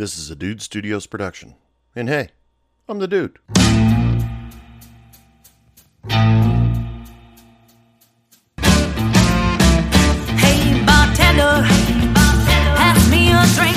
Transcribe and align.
This 0.00 0.16
is 0.16 0.30
a 0.30 0.34
Dude 0.34 0.62
Studios 0.62 1.06
production. 1.06 1.56
And 1.94 2.08
hey, 2.08 2.30
I'm 2.88 3.00
the 3.00 3.06
dude. 3.06 3.38
Hey 10.38 10.82
bartender, 10.86 11.66
pass 12.14 13.10
me 13.10 13.28
a 13.28 13.44
drink. 13.52 13.76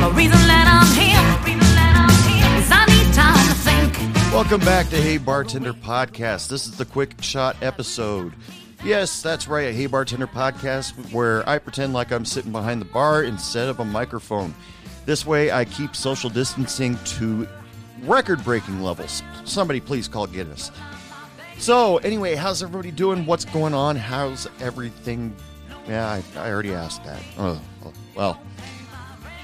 The 0.00 0.10
reason 0.16 0.42
that 0.48 0.66
I'm 0.66 0.90
here 0.98 1.22
is 2.58 2.68
I 2.72 2.84
need 2.86 3.14
time 3.14 3.38
to 3.46 3.54
think. 3.54 3.94
Welcome 4.32 4.62
back 4.62 4.88
to 4.88 4.96
Hey 4.96 5.18
Bartender 5.18 5.74
Podcast. 5.74 6.48
This 6.48 6.66
is 6.66 6.76
the 6.76 6.86
quick 6.86 7.22
shot 7.22 7.56
episode. 7.62 8.32
Yes, 8.84 9.22
that's 9.22 9.46
right, 9.46 9.68
a 9.68 9.72
Hey 9.72 9.86
Bartender 9.86 10.26
Podcast 10.26 11.12
where 11.12 11.48
I 11.48 11.58
pretend 11.58 11.92
like 11.92 12.10
I'm 12.10 12.24
sitting 12.24 12.50
behind 12.50 12.80
the 12.80 12.86
bar 12.86 13.22
instead 13.22 13.68
of 13.68 13.78
a 13.78 13.84
microphone. 13.84 14.52
This 15.06 15.24
way 15.24 15.52
I 15.52 15.64
keep 15.64 15.94
social 15.94 16.28
distancing 16.28 16.98
to 17.04 17.46
record 18.02 18.42
breaking 18.42 18.82
levels. 18.82 19.22
Somebody 19.44 19.78
please 19.78 20.08
call 20.08 20.26
Guinness. 20.26 20.72
So, 21.58 21.98
anyway, 21.98 22.34
how's 22.34 22.60
everybody 22.60 22.90
doing? 22.90 23.24
What's 23.24 23.44
going 23.44 23.72
on? 23.72 23.94
How's 23.94 24.48
everything? 24.60 25.36
Yeah, 25.86 26.08
I, 26.08 26.24
I 26.36 26.50
already 26.50 26.74
asked 26.74 27.04
that. 27.04 27.22
Oh, 27.38 27.60
well. 28.16 28.40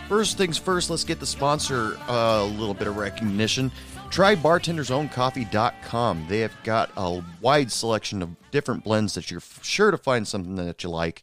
First 0.08 0.36
things 0.36 0.58
first, 0.58 0.91
let's 0.91 1.05
get 1.05 1.20
the 1.20 1.27
sponsor 1.27 1.97
uh, 2.08 2.41
a 2.42 2.45
little 2.45 2.75
bit 2.75 2.89
of 2.89 2.97
recognition. 2.97 3.70
Try 4.11 4.34
bartendersowncoffee.com. 4.34 6.27
They 6.28 6.41
have 6.41 6.62
got 6.64 6.91
a 6.97 7.23
wide 7.41 7.70
selection 7.70 8.23
of 8.23 8.37
different 8.51 8.83
blends 8.83 9.14
that 9.14 9.31
you're 9.31 9.42
sure 9.62 9.91
to 9.91 9.98
find 9.98 10.27
something 10.27 10.56
that 10.56 10.83
you 10.83 10.91
like, 10.91 11.23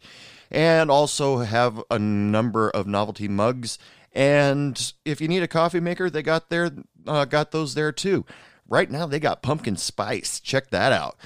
and 0.49 0.89
also 0.89 1.39
have 1.39 1.83
a 1.91 1.99
number 1.99 2.69
of 2.69 2.87
novelty 2.87 3.27
mugs. 3.27 3.77
And 4.13 4.93
if 5.03 5.19
you 5.19 5.27
need 5.27 5.43
a 5.43 5.47
coffee 5.47 5.81
maker, 5.81 6.09
they 6.09 6.23
got 6.23 6.49
there, 6.49 6.71
uh, 7.05 7.25
got 7.25 7.51
those 7.51 7.73
there 7.73 7.91
too. 7.91 8.25
Right 8.67 8.89
now, 8.89 9.05
they 9.05 9.19
got 9.19 9.41
pumpkin 9.41 9.75
spice. 9.75 10.39
Check 10.39 10.69
that 10.69 10.93
out. 10.93 11.17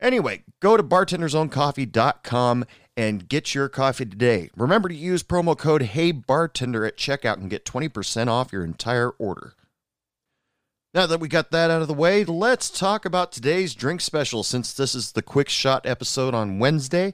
Anyway, 0.00 0.42
go 0.60 0.76
to 0.76 0.82
bartendersowncoffee.com 0.82 2.66
and 2.96 3.28
get 3.28 3.54
your 3.54 3.68
coffee 3.68 4.06
today. 4.06 4.50
Remember 4.56 4.88
to 4.88 4.94
use 4.94 5.22
promo 5.22 5.56
code 5.56 5.82
HeyBartender 5.82 6.86
at 6.86 6.96
checkout 6.96 7.38
and 7.38 7.48
get 7.48 7.64
20% 7.64 8.28
off 8.28 8.52
your 8.52 8.64
entire 8.64 9.10
order. 9.10 9.54
Now 10.96 11.06
that 11.08 11.20
we 11.20 11.28
got 11.28 11.50
that 11.50 11.70
out 11.70 11.82
of 11.82 11.88
the 11.88 11.94
way, 11.94 12.24
let's 12.24 12.70
talk 12.70 13.04
about 13.04 13.30
today's 13.30 13.74
drink 13.74 14.00
special. 14.00 14.42
Since 14.42 14.72
this 14.72 14.94
is 14.94 15.12
the 15.12 15.20
quick 15.20 15.50
shot 15.50 15.84
episode 15.84 16.32
on 16.34 16.58
Wednesday, 16.58 17.12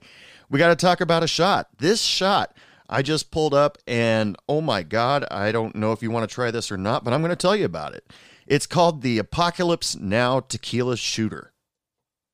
we 0.49 0.61
got 0.61 0.69
to 0.69 0.77
talk 0.77 1.01
about 1.01 1.25
a 1.25 1.27
shot. 1.27 1.67
This 1.79 2.01
shot 2.01 2.57
I 2.89 3.03
just 3.03 3.33
pulled 3.33 3.55
up, 3.55 3.79
and 3.89 4.37
oh 4.49 4.61
my 4.61 4.85
God, 4.85 5.25
I 5.33 5.51
don't 5.51 5.75
know 5.75 5.91
if 5.91 6.01
you 6.01 6.13
want 6.13 6.31
to 6.31 6.33
try 6.33 6.53
this 6.53 6.71
or 6.71 6.77
not, 6.77 7.03
but 7.03 7.13
I'm 7.13 7.23
going 7.23 7.31
to 7.31 7.37
tell 7.37 7.57
you 7.57 7.65
about 7.65 7.93
it. 7.93 8.09
It's 8.47 8.69
called 8.69 9.03
the 9.03 9.19
Apocalypse 9.19 9.97
Now 9.97 10.39
Tequila 10.39 10.97
Shooter. 10.97 11.53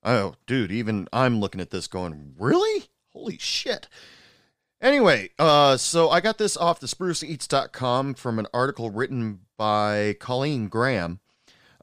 Oh, 0.04 0.34
dude, 0.46 0.70
even 0.70 1.08
I'm 1.14 1.40
looking 1.40 1.62
at 1.62 1.70
this 1.70 1.86
going, 1.86 2.34
really? 2.38 2.88
Holy 3.14 3.38
shit. 3.38 3.88
Anyway, 4.82 5.30
uh, 5.38 5.78
so 5.78 6.10
I 6.10 6.20
got 6.20 6.36
this 6.36 6.58
off 6.58 6.78
the 6.78 6.86
spruceeats.com 6.86 8.12
from 8.12 8.38
an 8.38 8.48
article 8.52 8.90
written 8.90 9.40
by 9.56 10.14
Colleen 10.20 10.68
Graham. 10.68 11.20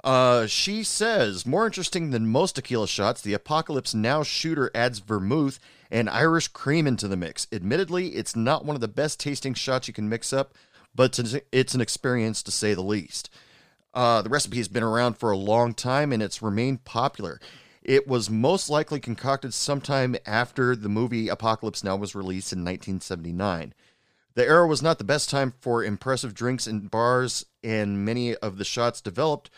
Uh, 0.06 0.46
she 0.46 0.84
says, 0.84 1.48
more 1.48 1.66
interesting 1.66 2.12
than 2.12 2.28
most 2.28 2.54
tequila 2.56 2.88
shots, 2.88 3.24
the 3.24 3.34
Apocalypse 3.34 3.96
Now 3.96 4.22
shooter 4.22 4.70
adds 4.76 5.00
vermouth 5.00 5.60
and 5.90 6.08
Irish 6.08 6.48
cream 6.50 6.86
into 6.86 7.08
the 7.08 7.18
mix. 7.18 7.48
Admittedly, 7.52 8.10
it's 8.10 8.36
not 8.36 8.64
one 8.64 8.76
of 8.76 8.82
the 8.82 8.88
best 8.88 9.20
tasting 9.20 9.56
shots 9.56 9.88
you 9.88 9.96
can 9.96 10.08
mix 10.08 10.32
up, 10.32 10.54
but 10.94 11.18
it's- 11.18 11.74
an 11.74 11.82
experience 11.82 12.44
to 12.44 12.52
say 12.52 12.76
the 12.76 12.84
least. 12.84 13.32
Uh, 13.96 14.22
the 14.22 14.30
recipe 14.30 14.58
has 14.58 14.68
been 14.68 14.84
around 14.84 15.18
for 15.18 15.32
a 15.32 15.38
long 15.38 15.74
time 15.74 16.14
and 16.14 16.22
it's 16.22 16.40
remained 16.40 16.86
popular. 16.86 17.40
It 17.82 18.08
was 18.08 18.30
most 18.30 18.70
likely 18.70 19.00
concocted 19.00 19.56
sometime 19.56 20.16
after 20.28 20.76
the 20.76 20.90
movie 20.90 21.30
Apocalypse 21.30 21.84
Now 21.84 21.96
was 21.96 22.14
released 22.14 22.54
in 22.54 22.60
1979. 22.60 23.74
The 24.36 24.46
era 24.46 24.68
was 24.68 24.84
not 24.84 25.00
the 25.00 25.04
best 25.04 25.32
time 25.32 25.54
for 25.62 25.84
impressive 25.84 26.36
drinks 26.36 26.68
in 26.68 26.90
bars, 26.90 27.46
and 27.64 28.06
many 28.06 28.36
of 28.36 28.58
the 28.58 28.66
shots 28.66 29.02
developed 29.02 29.50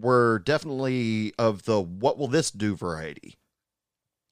were 0.00 0.38
definitely 0.40 1.32
of 1.38 1.64
the 1.64 1.80
what 1.80 2.18
will 2.18 2.28
this 2.28 2.50
do 2.50 2.76
variety. 2.76 3.36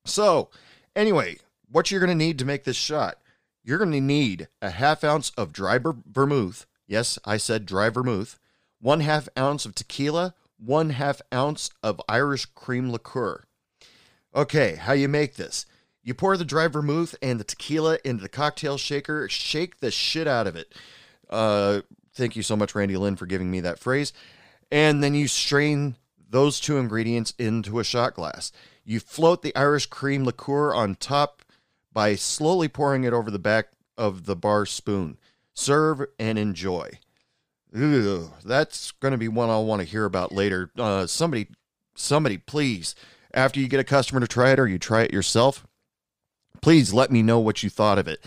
So, 0.04 0.50
anyway, 0.94 1.38
what 1.70 1.90
you're 1.90 2.00
going 2.00 2.16
to 2.16 2.24
need 2.24 2.38
to 2.38 2.44
make 2.44 2.64
this 2.64 2.76
shot, 2.76 3.18
you're 3.62 3.78
going 3.78 3.92
to 3.92 4.00
need 4.00 4.48
a 4.60 4.70
half 4.70 5.02
ounce 5.02 5.30
of 5.30 5.52
dry 5.52 5.78
ver- 5.78 5.96
vermouth. 6.06 6.66
Yes, 6.86 7.18
I 7.24 7.38
said 7.38 7.66
dry 7.66 7.88
vermouth. 7.88 8.38
One 8.80 9.00
half 9.00 9.28
ounce 9.38 9.64
of 9.64 9.74
tequila, 9.74 10.34
one 10.58 10.90
half 10.90 11.22
ounce 11.32 11.70
of 11.82 12.00
Irish 12.08 12.44
cream 12.46 12.90
liqueur. 12.90 13.44
Okay, 14.34 14.74
how 14.74 14.92
you 14.92 15.08
make 15.08 15.36
this? 15.36 15.64
You 16.02 16.12
pour 16.12 16.36
the 16.36 16.44
dry 16.44 16.68
vermouth 16.68 17.14
and 17.22 17.40
the 17.40 17.44
tequila 17.44 17.98
into 18.04 18.22
the 18.22 18.28
cocktail 18.28 18.76
shaker, 18.76 19.26
shake 19.28 19.80
the 19.80 19.90
shit 19.90 20.26
out 20.26 20.46
of 20.46 20.54
it. 20.54 20.74
Uh, 21.30 21.80
thank 22.14 22.36
you 22.36 22.42
so 22.42 22.56
much, 22.56 22.74
Randy 22.74 22.96
Lynn, 22.98 23.16
for 23.16 23.24
giving 23.24 23.50
me 23.50 23.60
that 23.60 23.78
phrase. 23.78 24.12
And 24.74 25.04
then 25.04 25.14
you 25.14 25.28
strain 25.28 25.94
those 26.28 26.58
two 26.58 26.78
ingredients 26.78 27.32
into 27.38 27.78
a 27.78 27.84
shot 27.84 28.14
glass. 28.14 28.50
You 28.84 28.98
float 28.98 29.42
the 29.42 29.54
Irish 29.54 29.86
cream 29.86 30.24
liqueur 30.24 30.74
on 30.74 30.96
top 30.96 31.42
by 31.92 32.16
slowly 32.16 32.66
pouring 32.66 33.04
it 33.04 33.12
over 33.12 33.30
the 33.30 33.38
back 33.38 33.68
of 33.96 34.24
the 34.24 34.34
bar 34.34 34.66
spoon. 34.66 35.16
Serve 35.52 36.04
and 36.18 36.36
enjoy. 36.36 36.90
That's 37.72 38.90
going 38.90 39.12
to 39.12 39.18
be 39.18 39.28
one 39.28 39.48
I'll 39.48 39.64
want 39.64 39.80
to 39.80 39.86
hear 39.86 40.06
about 40.06 40.32
later. 40.32 40.72
Uh, 40.76 41.06
somebody, 41.06 41.46
somebody, 41.94 42.38
please, 42.38 42.96
after 43.32 43.60
you 43.60 43.68
get 43.68 43.78
a 43.78 43.84
customer 43.84 44.18
to 44.18 44.26
try 44.26 44.50
it 44.50 44.58
or 44.58 44.66
you 44.66 44.80
try 44.80 45.02
it 45.02 45.12
yourself, 45.12 45.64
please 46.62 46.92
let 46.92 47.12
me 47.12 47.22
know 47.22 47.38
what 47.38 47.62
you 47.62 47.70
thought 47.70 47.98
of 47.98 48.08
it. 48.08 48.24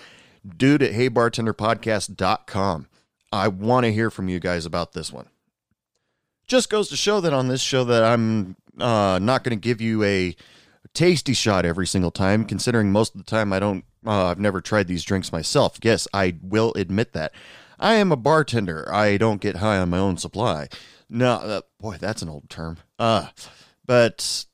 Dude 0.56 0.82
at 0.82 0.94
heybartenderpodcast.com. 0.94 2.88
I 3.34 3.50
want 3.50 3.86
to 3.86 3.92
hear 3.92 4.10
from 4.10 4.30
you 4.30 4.40
guys 4.40 4.66
about 4.66 4.94
this 4.94 5.12
one. 5.12 5.28
Just 6.48 6.70
goes 6.70 6.88
to 6.90 6.96
show 6.96 7.20
that 7.22 7.34
on 7.34 7.50
this 7.50 7.62
show 7.62 7.84
that 7.84 8.04
I'm 8.04 8.56
uh, 8.80 9.20
not 9.22 9.44
going 9.44 9.58
to 9.58 9.62
give 9.62 9.82
you 9.82 10.04
a 10.04 10.36
tasty 10.94 11.34
shot 11.34 11.66
every 11.66 11.86
single 11.86 12.12
time, 12.12 12.46
considering 12.46 12.92
most 12.92 13.14
of 13.14 13.20
the 13.20 13.30
time 13.30 13.52
I 13.52 13.60
don't, 13.60 13.84
uh, 14.06 14.28
I've 14.28 14.40
never 14.40 14.62
tried 14.62 14.88
these 14.88 15.04
drinks 15.04 15.32
myself. 15.32 15.78
Yes, 15.84 16.08
I 16.14 16.36
will 16.42 16.74
admit 16.76 17.14
that. 17.14 17.34
I 17.80 17.96
am 17.96 18.12
a 18.12 18.16
bartender. 18.16 18.92
I 18.92 19.18
don't 19.18 19.42
get 19.42 19.58
high 19.58 19.78
on 19.78 19.90
my 19.90 20.00
own 20.00 20.18
supply. 20.18 20.70
No, 21.10 21.34
uh, 21.34 21.62
boy, 21.80 21.98
that's 22.00 22.22
an 22.22 22.30
old 22.30 22.50
term. 22.50 22.78
Uh, 22.98 23.28
but 23.86 24.46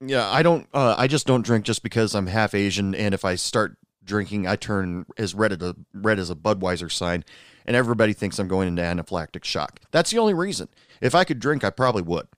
yeah, 0.00 0.28
I 0.28 0.42
don't. 0.42 0.68
Uh, 0.72 0.94
I 0.96 1.06
just 1.06 1.26
don't 1.26 1.44
drink 1.44 1.64
just 1.64 1.82
because 1.82 2.14
I'm 2.14 2.26
half 2.26 2.54
Asian, 2.54 2.94
and 2.94 3.14
if 3.14 3.24
I 3.24 3.34
start 3.34 3.76
drinking, 4.04 4.46
I 4.46 4.56
turn 4.56 5.06
as 5.16 5.34
red 5.34 5.52
as 5.52 5.62
a 5.62 5.76
red 5.92 6.18
as 6.18 6.30
a 6.30 6.34
Budweiser 6.34 6.90
sign, 6.90 7.24
and 7.66 7.74
everybody 7.74 8.12
thinks 8.12 8.38
I'm 8.38 8.48
going 8.48 8.68
into 8.68 8.82
anaphylactic 8.82 9.44
shock. 9.44 9.80
That's 9.90 10.10
the 10.10 10.18
only 10.18 10.34
reason. 10.34 10.68
If 11.00 11.14
I 11.14 11.24
could 11.24 11.38
drink, 11.38 11.64
I 11.64 11.70
probably 11.70 12.02
would. 12.02 12.28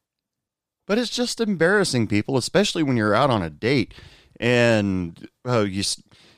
But 0.87 0.99
it's 0.99 1.11
just 1.11 1.41
embarrassing, 1.41 2.09
people, 2.09 2.37
especially 2.37 2.83
when 2.83 2.97
you're 2.97 3.15
out 3.15 3.31
on 3.31 3.43
a 3.43 3.51
date 3.51 3.95
and 4.41 5.29
oh, 5.45 5.63
you 5.63 5.85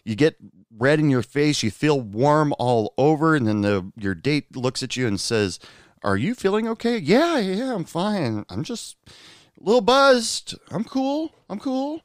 you 0.04 0.16
get 0.16 0.36
red 0.76 0.98
in 0.98 1.08
your 1.08 1.22
face, 1.22 1.62
you 1.62 1.70
feel 1.70 2.00
warm 2.00 2.52
all 2.58 2.92
over, 2.98 3.34
and 3.34 3.46
then 3.46 3.62
the 3.62 3.90
your 3.96 4.14
date 4.14 4.56
looks 4.56 4.82
at 4.82 4.96
you 4.96 5.06
and 5.06 5.20
says, 5.20 5.58
"Are 6.02 6.16
you 6.16 6.34
feeling 6.34 6.68
okay?" 6.68 6.98
Yeah, 6.98 7.38
yeah, 7.38 7.74
I'm 7.74 7.84
fine. 7.84 8.44
I'm 8.50 8.64
just 8.64 8.96
a 9.06 9.64
little 9.64 9.80
buzzed. 9.80 10.54
I'm 10.70 10.84
cool. 10.84 11.32
I'm 11.48 11.60
cool. 11.60 12.02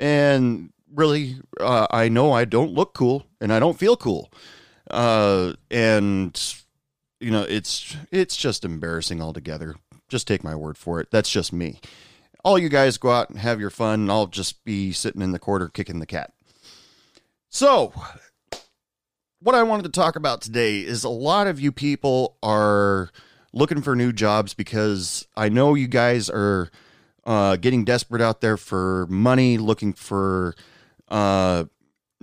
And 0.00 0.72
really, 0.92 1.36
uh, 1.60 1.86
I 1.90 2.08
know 2.08 2.32
I 2.32 2.44
don't 2.44 2.72
look 2.72 2.94
cool 2.94 3.26
and 3.40 3.52
I 3.52 3.58
don't 3.58 3.78
feel 3.78 3.96
cool. 3.96 4.30
Uh, 4.90 5.54
and 5.70 6.36
you 7.20 7.30
know, 7.30 7.42
it's 7.42 7.96
it's 8.10 8.36
just 8.36 8.64
embarrassing 8.64 9.22
altogether. 9.22 9.76
Just 10.08 10.26
take 10.26 10.44
my 10.44 10.54
word 10.54 10.78
for 10.78 11.00
it. 11.00 11.10
That's 11.10 11.30
just 11.30 11.52
me. 11.52 11.80
All 12.44 12.58
you 12.58 12.68
guys 12.68 12.98
go 12.98 13.10
out 13.10 13.30
and 13.30 13.38
have 13.38 13.60
your 13.60 13.70
fun. 13.70 14.02
and 14.02 14.10
I'll 14.10 14.26
just 14.26 14.64
be 14.64 14.92
sitting 14.92 15.22
in 15.22 15.32
the 15.32 15.38
corner 15.38 15.68
kicking 15.68 15.98
the 15.98 16.06
cat. 16.06 16.32
So, 17.48 17.92
what 19.40 19.54
I 19.54 19.62
wanted 19.62 19.84
to 19.84 19.88
talk 19.88 20.16
about 20.16 20.40
today 20.40 20.80
is 20.80 21.02
a 21.02 21.08
lot 21.08 21.46
of 21.46 21.58
you 21.58 21.72
people 21.72 22.36
are 22.42 23.10
looking 23.52 23.82
for 23.82 23.96
new 23.96 24.12
jobs 24.12 24.54
because 24.54 25.26
I 25.36 25.48
know 25.48 25.74
you 25.74 25.88
guys 25.88 26.28
are 26.30 26.70
uh, 27.24 27.56
getting 27.56 27.84
desperate 27.84 28.22
out 28.22 28.40
there 28.40 28.56
for 28.56 29.06
money, 29.08 29.58
looking 29.58 29.92
for 29.92 30.54
uh, 31.08 31.64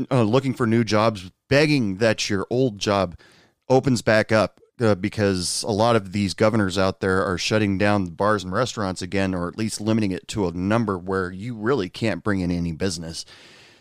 uh, 0.10 0.24
looking 0.24 0.54
for 0.54 0.66
new 0.66 0.84
jobs, 0.84 1.32
begging 1.50 1.98
that 1.98 2.30
your 2.30 2.48
old 2.50 2.80
job 2.80 3.18
opens 3.70 4.02
back 4.02 4.32
up 4.32 4.62
uh, 4.80 4.96
because 4.96 5.64
a 5.64 5.72
lot 5.72 5.96
of 5.96 6.12
these 6.12 6.34
governors 6.34 6.78
out 6.78 7.00
there 7.00 7.24
are 7.24 7.38
shutting 7.38 7.78
down 7.78 8.08
bars 8.08 8.44
and 8.44 8.54
restaurants 8.54 9.02
again, 9.02 9.34
or 9.34 9.48
at 9.48 9.58
least 9.58 9.82
limiting 9.82 10.12
it 10.12 10.28
to 10.30 10.48
a 10.48 10.52
number 10.52 10.98
where 10.98 11.32
you 11.32 11.56
really 11.56 11.90
can't 11.90 12.24
bring 12.24 12.40
in 12.40 12.52
any 12.52 12.72
business. 12.72 13.26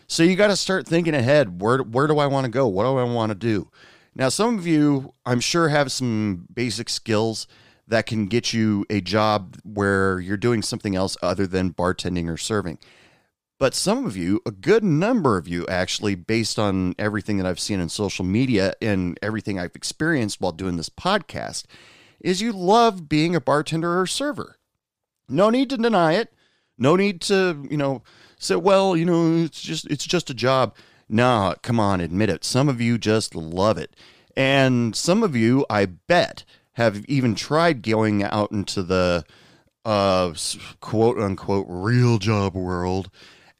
So 0.06 0.22
you 0.22 0.36
got 0.36 0.48
to 0.48 0.56
start 0.56 0.86
thinking 0.86 1.14
ahead. 1.14 1.60
Where 1.60 1.78
where 1.78 2.06
do 2.06 2.18
I 2.18 2.26
want 2.26 2.44
to 2.44 2.50
go? 2.50 2.66
What 2.68 2.84
do 2.84 2.98
I 2.98 3.04
want 3.04 3.30
to 3.30 3.34
do? 3.34 3.70
Now, 4.14 4.28
some 4.28 4.58
of 4.58 4.66
you, 4.66 5.14
I'm 5.24 5.40
sure, 5.40 5.68
have 5.70 5.90
some 5.90 6.46
basic 6.52 6.90
skills 6.90 7.46
that 7.88 8.06
can 8.06 8.26
get 8.26 8.52
you 8.52 8.84
a 8.90 9.00
job 9.00 9.56
where 9.64 10.20
you're 10.20 10.36
doing 10.36 10.62
something 10.62 10.94
else 10.94 11.16
other 11.22 11.46
than 11.46 11.72
bartending 11.72 12.28
or 12.28 12.36
serving. 12.36 12.78
But 13.62 13.76
some 13.76 14.06
of 14.06 14.16
you, 14.16 14.40
a 14.44 14.50
good 14.50 14.82
number 14.82 15.36
of 15.36 15.46
you 15.46 15.64
actually, 15.68 16.16
based 16.16 16.58
on 16.58 16.96
everything 16.98 17.36
that 17.36 17.46
I've 17.46 17.60
seen 17.60 17.78
in 17.78 17.88
social 17.90 18.24
media 18.24 18.74
and 18.82 19.16
everything 19.22 19.56
I've 19.56 19.76
experienced 19.76 20.40
while 20.40 20.50
doing 20.50 20.76
this 20.76 20.88
podcast, 20.88 21.66
is 22.18 22.42
you 22.42 22.50
love 22.50 23.08
being 23.08 23.36
a 23.36 23.40
bartender 23.40 24.00
or 24.00 24.08
server. 24.08 24.56
No 25.28 25.48
need 25.48 25.70
to 25.70 25.76
deny 25.76 26.14
it. 26.14 26.32
No 26.76 26.96
need 26.96 27.20
to, 27.20 27.64
you 27.70 27.76
know, 27.76 28.02
say, 28.36 28.56
well, 28.56 28.96
you 28.96 29.04
know, 29.04 29.44
it's 29.44 29.62
just 29.62 29.88
it's 29.88 30.06
just 30.06 30.28
a 30.28 30.34
job. 30.34 30.74
Nah, 31.08 31.54
come 31.62 31.78
on, 31.78 32.00
admit 32.00 32.30
it. 32.30 32.42
Some 32.42 32.68
of 32.68 32.80
you 32.80 32.98
just 32.98 33.36
love 33.36 33.78
it. 33.78 33.94
And 34.36 34.96
some 34.96 35.22
of 35.22 35.36
you, 35.36 35.64
I 35.70 35.86
bet, 35.86 36.42
have 36.72 37.04
even 37.04 37.36
tried 37.36 37.82
going 37.82 38.24
out 38.24 38.50
into 38.50 38.82
the 38.82 39.24
uh, 39.84 40.34
quote 40.80 41.16
unquote 41.16 41.66
real 41.68 42.18
job 42.18 42.56
world 42.56 43.08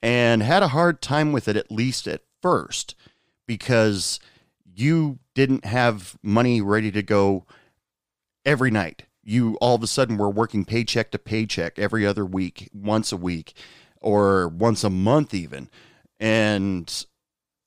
and 0.03 0.43
had 0.43 0.63
a 0.63 0.69
hard 0.69 1.01
time 1.01 1.33
with 1.33 1.47
it, 1.49 1.57
at 1.57 1.71
least 1.71 2.09
at 2.09 2.23
first, 2.43 2.95
because 3.47 4.19
you 4.65 5.19
didn't 5.35 5.65
have 5.65 6.17
money 6.23 6.61
ready 6.61 6.91
to 6.91 7.03
go 7.03 7.47
every 8.45 8.71
night. 8.71 9.05
You 9.23 9.57
all 9.61 9.77
of 9.77 9.83
a 9.83 9.87
sudden 9.87 10.19
were 10.19 10.31
working 10.31 10.65
paycheck 10.65 11.13
to 11.13 11.19
paycheck 11.19 11.79
every 11.79 12.05
other 12.05 12.27
week, 12.27 12.69
once 12.75 13.13
a 13.13 13.17
week, 13.17 13.55
or 14.01 14.49
once 14.49 14.83
a 14.83 14.91
month, 14.91 15.33
even. 15.33 15.71
And 16.19 17.07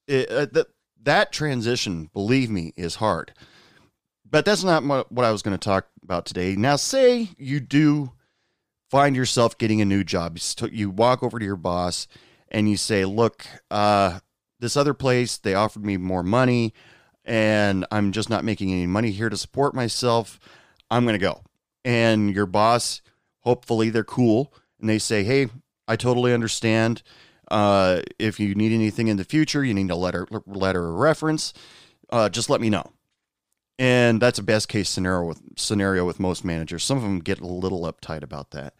it, 0.07 0.29
uh, 0.29 0.47
that, 0.51 0.67
that 1.01 1.31
transition, 1.31 2.09
believe 2.13 2.49
me, 2.49 2.73
is 2.75 2.95
hard. 2.95 3.33
But 4.29 4.43
that's 4.43 4.63
not 4.63 4.83
what 4.83 5.23
I 5.23 5.31
was 5.31 5.41
going 5.41 5.57
to 5.57 5.63
talk 5.63 5.87
about 6.03 6.25
today. 6.25 6.55
Now, 6.57 6.75
say 6.75 7.29
you 7.37 7.61
do 7.61 8.11
find 8.89 9.15
yourself 9.15 9.57
getting 9.57 9.81
a 9.81 9.85
new 9.85 10.03
job. 10.03 10.37
You 10.71 10.89
walk 10.89 11.23
over 11.23 11.39
to 11.39 11.45
your 11.45 11.55
boss 11.55 12.07
and 12.55 12.69
you 12.69 12.77
say, 12.77 13.03
Look, 13.03 13.45
uh, 13.69 14.19
this 14.61 14.77
other 14.77 14.93
place, 14.93 15.37
they 15.37 15.53
offered 15.53 15.85
me 15.85 15.97
more 15.97 16.23
money, 16.23 16.73
and 17.25 17.85
I'm 17.91 18.13
just 18.13 18.29
not 18.29 18.45
making 18.45 18.71
any 18.71 18.87
money 18.87 19.11
here 19.11 19.27
to 19.27 19.35
support 19.35 19.75
myself. 19.75 20.39
I'm 20.89 21.03
going 21.03 21.19
to 21.19 21.19
go. 21.19 21.43
And 21.83 22.33
your 22.33 22.45
boss, 22.45 23.01
hopefully, 23.41 23.89
they're 23.89 24.05
cool 24.05 24.53
and 24.79 24.89
they 24.89 24.99
say, 24.99 25.25
Hey, 25.25 25.49
I 25.85 25.97
totally 25.97 26.33
understand. 26.33 27.03
Uh, 27.51 28.01
if 28.17 28.39
you 28.39 28.55
need 28.55 28.71
anything 28.71 29.09
in 29.09 29.17
the 29.17 29.25
future, 29.25 29.63
you 29.63 29.73
need 29.73 29.91
a 29.91 29.95
letter, 29.95 30.25
letter 30.47 30.81
or 30.81 30.95
reference, 30.95 31.53
uh, 32.09 32.29
just 32.29 32.49
let 32.49 32.61
me 32.61 32.69
know. 32.69 32.89
And 33.77 34.21
that's 34.21 34.39
a 34.39 34.43
best 34.43 34.69
case 34.69 34.89
scenario 34.89 35.27
with 35.27 35.41
scenario 35.57 36.05
with 36.05 36.21
most 36.21 36.45
managers. 36.45 36.85
Some 36.85 36.97
of 36.97 37.03
them 37.03 37.19
get 37.19 37.41
a 37.41 37.45
little 37.45 37.81
uptight 37.81 38.23
about 38.23 38.51
that. 38.51 38.73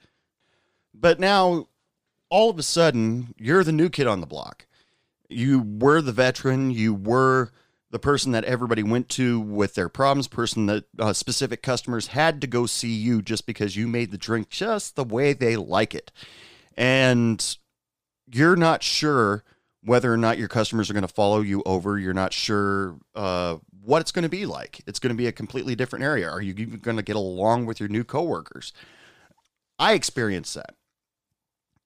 But 0.94 1.20
now 1.20 1.68
all 2.30 2.50
of 2.50 2.60
a 2.60 2.64
sudden 2.64 3.34
you're 3.38 3.64
the 3.64 3.72
new 3.72 3.90
kid 3.90 4.08
on 4.08 4.22
the 4.22 4.28
block. 4.28 4.66
You 5.30 5.60
were 5.60 6.02
the 6.02 6.12
veteran, 6.12 6.72
you 6.72 6.94
were 6.94 7.52
the 7.92 8.00
person 8.00 8.32
that 8.34 8.44
everybody 8.44 8.84
went 8.84 9.10
to 9.10 9.40
with 9.40 9.76
their 9.76 9.90
problems, 9.90 10.28
person 10.28 10.66
that 10.66 10.84
uh, 11.00 11.14
specific 11.14 11.62
customers 11.64 12.08
had 12.08 12.42
to 12.42 12.48
go 12.48 12.66
see 12.66 12.94
you 12.94 13.22
just 13.22 13.46
because 13.46 13.76
you 13.76 13.88
made 13.88 14.12
the 14.12 14.18
drink 14.18 14.50
just 14.50 14.96
the 14.96 15.04
way 15.04 15.34
they 15.34 15.56
like 15.56 15.96
it. 15.96 16.12
And 16.76 17.58
you're 18.32 18.56
not 18.56 18.84
sure 18.84 19.44
whether 19.82 20.12
or 20.12 20.18
not 20.18 20.38
your 20.38 20.48
customers 20.48 20.90
are 20.90 20.94
going 20.94 21.08
to 21.08 21.14
follow 21.14 21.42
you 21.42 21.62
over. 21.66 21.98
You're 21.98 22.14
not 22.14 22.34
sure 22.34 22.98
uh, 23.14 23.58
what 23.82 24.02
it's 24.02 24.12
going 24.12 24.24
to 24.24 24.30
be 24.30 24.46
like. 24.46 24.82
It's 24.88 25.00
going 25.00 25.14
to 25.14 25.18
be 25.18 25.28
a 25.28 25.32
completely 25.32 25.76
different 25.76 26.04
area. 26.04 26.30
Are 26.30 26.42
you 26.42 26.54
even 26.58 26.80
going 26.80 26.98
to 26.98 27.04
get 27.04 27.16
along 27.16 27.66
with 27.66 27.80
your 27.80 27.88
new 27.88 28.04
coworkers? 28.04 28.74
I 29.78 29.94
experienced 29.94 30.56
that. 30.56 30.76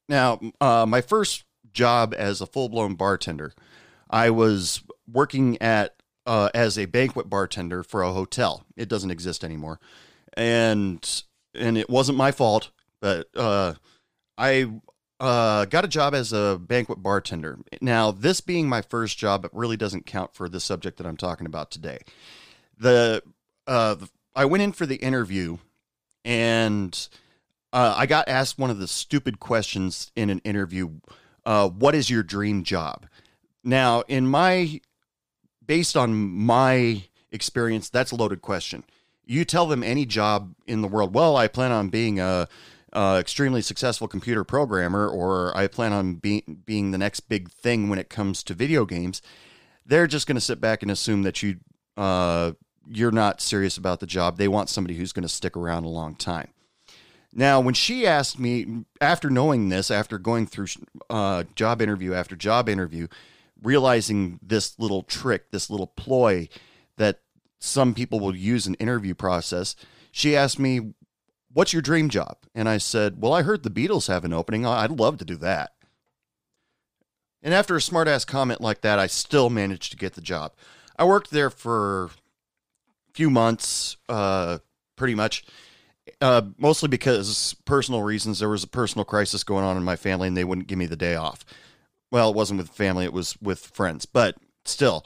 Now, 0.09 0.39
uh, 0.59 0.85
my 0.87 1.01
first 1.01 1.45
job 1.71 2.15
as 2.17 2.41
a 2.41 2.47
full 2.47 2.67
blown 2.67 2.95
bartender, 2.95 3.53
I 4.09 4.31
was 4.31 4.81
working 5.09 5.61
at 5.61 5.95
uh, 6.25 6.49
as 6.53 6.77
a 6.77 6.85
banquet 6.85 7.29
bartender 7.29 7.83
for 7.83 8.01
a 8.01 8.11
hotel. 8.11 8.65
It 8.75 8.89
doesn't 8.89 9.11
exist 9.11 9.43
anymore, 9.43 9.79
and 10.33 11.23
and 11.53 11.77
it 11.77 11.89
wasn't 11.89 12.17
my 12.17 12.31
fault, 12.31 12.71
but 12.99 13.29
uh, 13.35 13.75
I 14.35 14.71
uh, 15.19 15.65
got 15.65 15.85
a 15.85 15.87
job 15.87 16.15
as 16.15 16.33
a 16.33 16.59
banquet 16.59 17.03
bartender. 17.03 17.59
Now, 17.79 18.11
this 18.11 18.41
being 18.41 18.67
my 18.67 18.81
first 18.81 19.17
job, 19.17 19.45
it 19.45 19.51
really 19.53 19.77
doesn't 19.77 20.07
count 20.07 20.33
for 20.33 20.49
the 20.49 20.59
subject 20.59 20.97
that 20.97 21.05
I'm 21.05 21.17
talking 21.17 21.45
about 21.45 21.69
today. 21.69 21.99
The 22.79 23.21
uh, 23.67 23.97
I 24.35 24.45
went 24.45 24.63
in 24.63 24.71
for 24.71 24.87
the 24.87 24.95
interview, 24.95 25.57
and 26.25 27.07
uh, 27.71 27.93
I 27.97 28.05
got 28.05 28.27
asked 28.27 28.57
one 28.57 28.69
of 28.69 28.79
the 28.79 28.87
stupid 28.87 29.39
questions 29.39 30.11
in 30.15 30.29
an 30.29 30.39
interview. 30.39 30.89
Uh, 31.45 31.69
what 31.69 31.95
is 31.95 32.09
your 32.09 32.23
dream 32.23 32.63
job? 32.63 33.05
Now, 33.63 34.01
in 34.07 34.27
my, 34.27 34.81
based 35.65 35.95
on 35.95 36.13
my 36.13 37.03
experience, 37.31 37.89
that's 37.89 38.11
a 38.11 38.15
loaded 38.15 38.41
question. 38.41 38.83
You 39.25 39.45
tell 39.45 39.67
them 39.67 39.83
any 39.83 40.05
job 40.05 40.55
in 40.65 40.81
the 40.81 40.87
world. 40.87 41.13
Well, 41.13 41.37
I 41.37 41.47
plan 41.47 41.71
on 41.71 41.89
being 41.89 42.19
a 42.19 42.47
uh, 42.93 43.17
extremely 43.19 43.61
successful 43.61 44.07
computer 44.07 44.43
programmer, 44.43 45.07
or 45.07 45.55
I 45.55 45.67
plan 45.67 45.93
on 45.93 46.15
being 46.15 46.63
being 46.65 46.91
the 46.91 46.97
next 46.97 47.21
big 47.21 47.51
thing 47.51 47.89
when 47.89 47.99
it 47.99 48.09
comes 48.09 48.41
to 48.43 48.53
video 48.53 48.85
games, 48.85 49.21
they're 49.85 50.07
just 50.07 50.25
going 50.25 50.35
to 50.35 50.41
sit 50.41 50.59
back 50.59 50.81
and 50.81 50.89
assume 50.89 51.21
that 51.23 51.43
you 51.43 51.57
uh, 51.97 52.53
you're 52.87 53.11
not 53.11 53.41
serious 53.41 53.77
about 53.77 53.99
the 53.99 54.07
job. 54.07 54.37
They 54.37 54.47
want 54.47 54.69
somebody 54.69 54.95
who's 54.95 55.13
going 55.13 55.23
to 55.23 55.29
stick 55.29 55.55
around 55.55 55.83
a 55.83 55.89
long 55.89 56.15
time. 56.15 56.49
Now, 57.31 57.59
when 57.59 57.73
she 57.73 58.07
asked 58.07 58.39
me 58.39 58.85
after 58.99 59.29
knowing 59.29 59.69
this, 59.69 59.91
after 59.91 60.17
going 60.17 60.47
through 60.47 60.67
uh, 61.09 61.43
job 61.55 61.81
interview 61.81 62.13
after 62.13 62.35
job 62.35 62.67
interview, 62.67 63.07
realizing 63.61 64.39
this 64.41 64.79
little 64.79 65.03
trick, 65.03 65.51
this 65.51 65.69
little 65.69 65.87
ploy 65.87 66.49
that 66.97 67.19
some 67.59 67.93
people 67.93 68.19
will 68.19 68.35
use 68.35 68.65
in 68.65 68.73
interview 68.75 69.13
process, 69.13 69.75
she 70.11 70.35
asked 70.35 70.59
me 70.59 70.93
What's 71.51 71.73
your 71.73 71.81
dream 71.81 72.09
job? 72.09 72.37
And 72.53 72.69
I 72.69 72.77
said, 72.77 73.21
Well, 73.21 73.33
I 73.33 73.41
heard 73.41 73.63
the 73.63 73.71
Beatles 73.71 74.07
have 74.07 74.23
an 74.23 74.33
opening. 74.33 74.65
I'd 74.65 74.91
love 74.91 75.17
to 75.17 75.25
do 75.25 75.35
that. 75.37 75.71
And 77.41 77.53
after 77.53 77.75
a 77.75 77.79
smartass 77.79 78.25
comment 78.25 78.61
like 78.61 78.81
that, 78.81 78.99
I 78.99 79.07
still 79.07 79.49
managed 79.49 79.91
to 79.91 79.97
get 79.97 80.13
the 80.13 80.21
job. 80.21 80.53
I 80.97 81.05
worked 81.05 81.31
there 81.31 81.49
for 81.49 82.05
a 82.05 82.09
few 83.13 83.29
months, 83.29 83.97
uh, 84.07 84.59
pretty 84.95 85.15
much, 85.15 85.43
uh, 86.21 86.41
mostly 86.57 86.89
because 86.89 87.55
personal 87.65 88.03
reasons. 88.03 88.39
There 88.39 88.49
was 88.49 88.63
a 88.63 88.67
personal 88.67 89.05
crisis 89.05 89.43
going 89.43 89.65
on 89.65 89.77
in 89.77 89.83
my 89.83 89.95
family, 89.95 90.27
and 90.27 90.37
they 90.37 90.43
wouldn't 90.43 90.67
give 90.67 90.77
me 90.77 90.85
the 90.85 90.95
day 90.95 91.15
off. 91.15 91.43
Well, 92.11 92.29
it 92.29 92.35
wasn't 92.35 92.59
with 92.59 92.69
family; 92.69 93.05
it 93.05 93.13
was 93.13 93.35
with 93.41 93.59
friends. 93.59 94.05
But 94.05 94.35
still, 94.65 95.05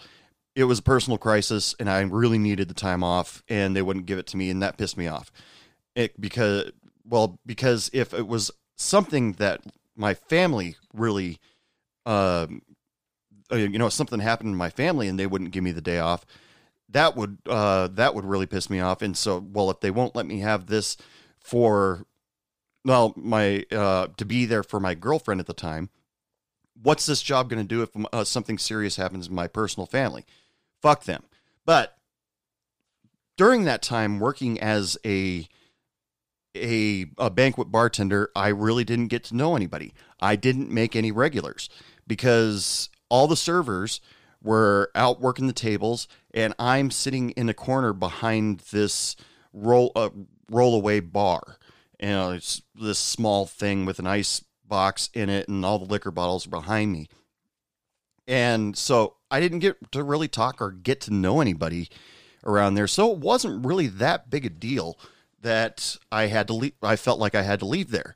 it 0.56 0.66
was 0.66 0.80
a 0.80 0.84
personal 0.84 1.18
crisis, 1.18 1.76
and 1.80 1.90
I 1.90 2.02
really 2.02 2.38
needed 2.38 2.68
the 2.68 2.74
time 2.74 3.04
off, 3.04 3.44
and 3.48 3.76
they 3.76 3.82
wouldn't 3.82 4.06
give 4.06 4.20
it 4.20 4.28
to 4.28 4.38
me, 4.38 4.50
and 4.50 4.62
that 4.62 4.78
pissed 4.78 4.98
me 4.98 5.08
off 5.08 5.32
it 5.96 6.20
because 6.20 6.72
well 7.06 7.40
because 7.46 7.90
if 7.94 8.14
it 8.14 8.28
was 8.28 8.52
something 8.76 9.34
that 9.34 9.62
my 9.96 10.14
family 10.14 10.76
really 10.94 11.40
um 12.06 12.62
uh, 13.52 13.56
you 13.56 13.78
know 13.78 13.90
something 13.90 14.20
happened 14.20 14.50
in 14.50 14.56
my 14.56 14.70
family 14.70 15.08
and 15.08 15.20
they 15.20 15.28
wouldn't 15.28 15.52
give 15.52 15.64
me 15.64 15.72
the 15.72 15.82
day 15.82 16.00
off 16.00 16.26
that 16.94 17.16
would 17.16 17.38
uh 17.48 17.90
that 17.90 18.16
would 18.16 18.26
really 18.26 18.48
piss 18.48 18.70
me 18.70 18.80
off. 18.80 19.02
And 19.02 19.16
so 19.16 19.40
well 19.40 19.70
if 19.70 19.80
they 19.82 19.92
won't 19.92 20.16
let 20.16 20.26
me 20.26 20.40
have 20.40 20.66
this 20.68 20.98
for 21.40 22.06
well 22.86 23.14
my 23.16 23.66
uh 23.72 24.08
to 24.18 24.26
be 24.26 24.46
there 24.46 24.64
for 24.64 24.80
my 24.80 24.96
girlfriend 24.96 25.40
at 25.40 25.48
the 25.48 25.54
time 25.54 25.90
what's 26.84 27.06
this 27.06 27.22
job 27.22 27.50
going 27.50 27.62
to 27.62 27.68
do 27.68 27.82
if 27.82 27.90
uh, 28.12 28.24
something 28.24 28.58
serious 28.58 28.98
happens 28.98 29.28
in 29.28 29.36
my 29.36 29.48
personal 29.48 29.88
family? 29.88 30.26
Fuck 30.82 31.06
them. 31.06 31.24
But 31.66 31.98
during 33.38 33.64
that 33.64 33.82
time 33.82 34.20
working 34.20 34.60
as 34.60 34.98
a 35.06 35.48
a, 36.56 37.08
a 37.18 37.32
banquet 37.32 37.72
bartender, 37.72 38.30
I 38.36 38.50
really 38.50 38.84
didn't 38.84 39.08
get 39.08 39.24
to 39.26 39.36
know 39.36 39.56
anybody. 39.56 39.92
I 40.20 40.36
didn't 40.36 40.70
make 40.70 40.96
any 40.96 41.12
regulars 41.12 41.68
because 42.06 42.90
all 43.10 43.28
the 43.28 43.36
servers 43.36 44.02
were 44.44 44.92
out 44.94 45.22
working 45.22 45.48
the 45.48 45.54
tables, 45.54 46.08
and 46.34 46.54
I'm 46.60 46.92
sitting 46.92 47.32
in 47.32 47.50
a 47.50 47.54
corner 47.54 47.94
behind 47.94 48.60
this 48.72 49.16
roll 49.54 49.92
uh, 49.96 50.10
rollaway 50.52 51.12
bar. 51.12 51.58
You 52.00 52.10
know, 52.10 52.32
it's 52.32 52.62
this 52.76 53.00
small 53.00 53.46
thing 53.46 53.86
with 53.86 54.00
an 54.00 54.08
ice 54.08 54.44
box 54.66 55.10
in 55.14 55.30
it, 55.30 55.48
and 55.48 55.64
all 55.66 55.80
the 55.80 55.86
liquor 55.86 56.12
bottles 56.12 56.46
are 56.46 56.52
behind 56.52 56.92
me. 56.92 57.08
And 58.28 58.78
so 58.78 59.16
I 59.32 59.40
didn't 59.40 59.60
get 59.60 59.92
to 59.92 60.04
really 60.04 60.28
talk 60.28 60.62
or 60.62 60.72
get 60.72 61.02
to 61.02 61.14
know 61.14 61.42
anybody 61.42 61.90
around 62.46 62.76
there. 62.76 62.88
So 62.88 63.12
it 63.12 63.20
wasn't 63.20 63.66
really 63.66 63.88
that 63.88 64.30
big 64.30 64.46
a 64.46 64.50
deal 64.50 64.98
that 65.42 65.98
I 66.12 66.28
had 66.28 66.48
to 66.48 66.54
leave. 66.54 66.74
I 66.82 66.96
felt 66.96 67.20
like 67.20 67.36
I 67.36 67.42
had 67.44 67.60
to 67.60 67.66
leave 67.66 67.92
there. 67.92 68.16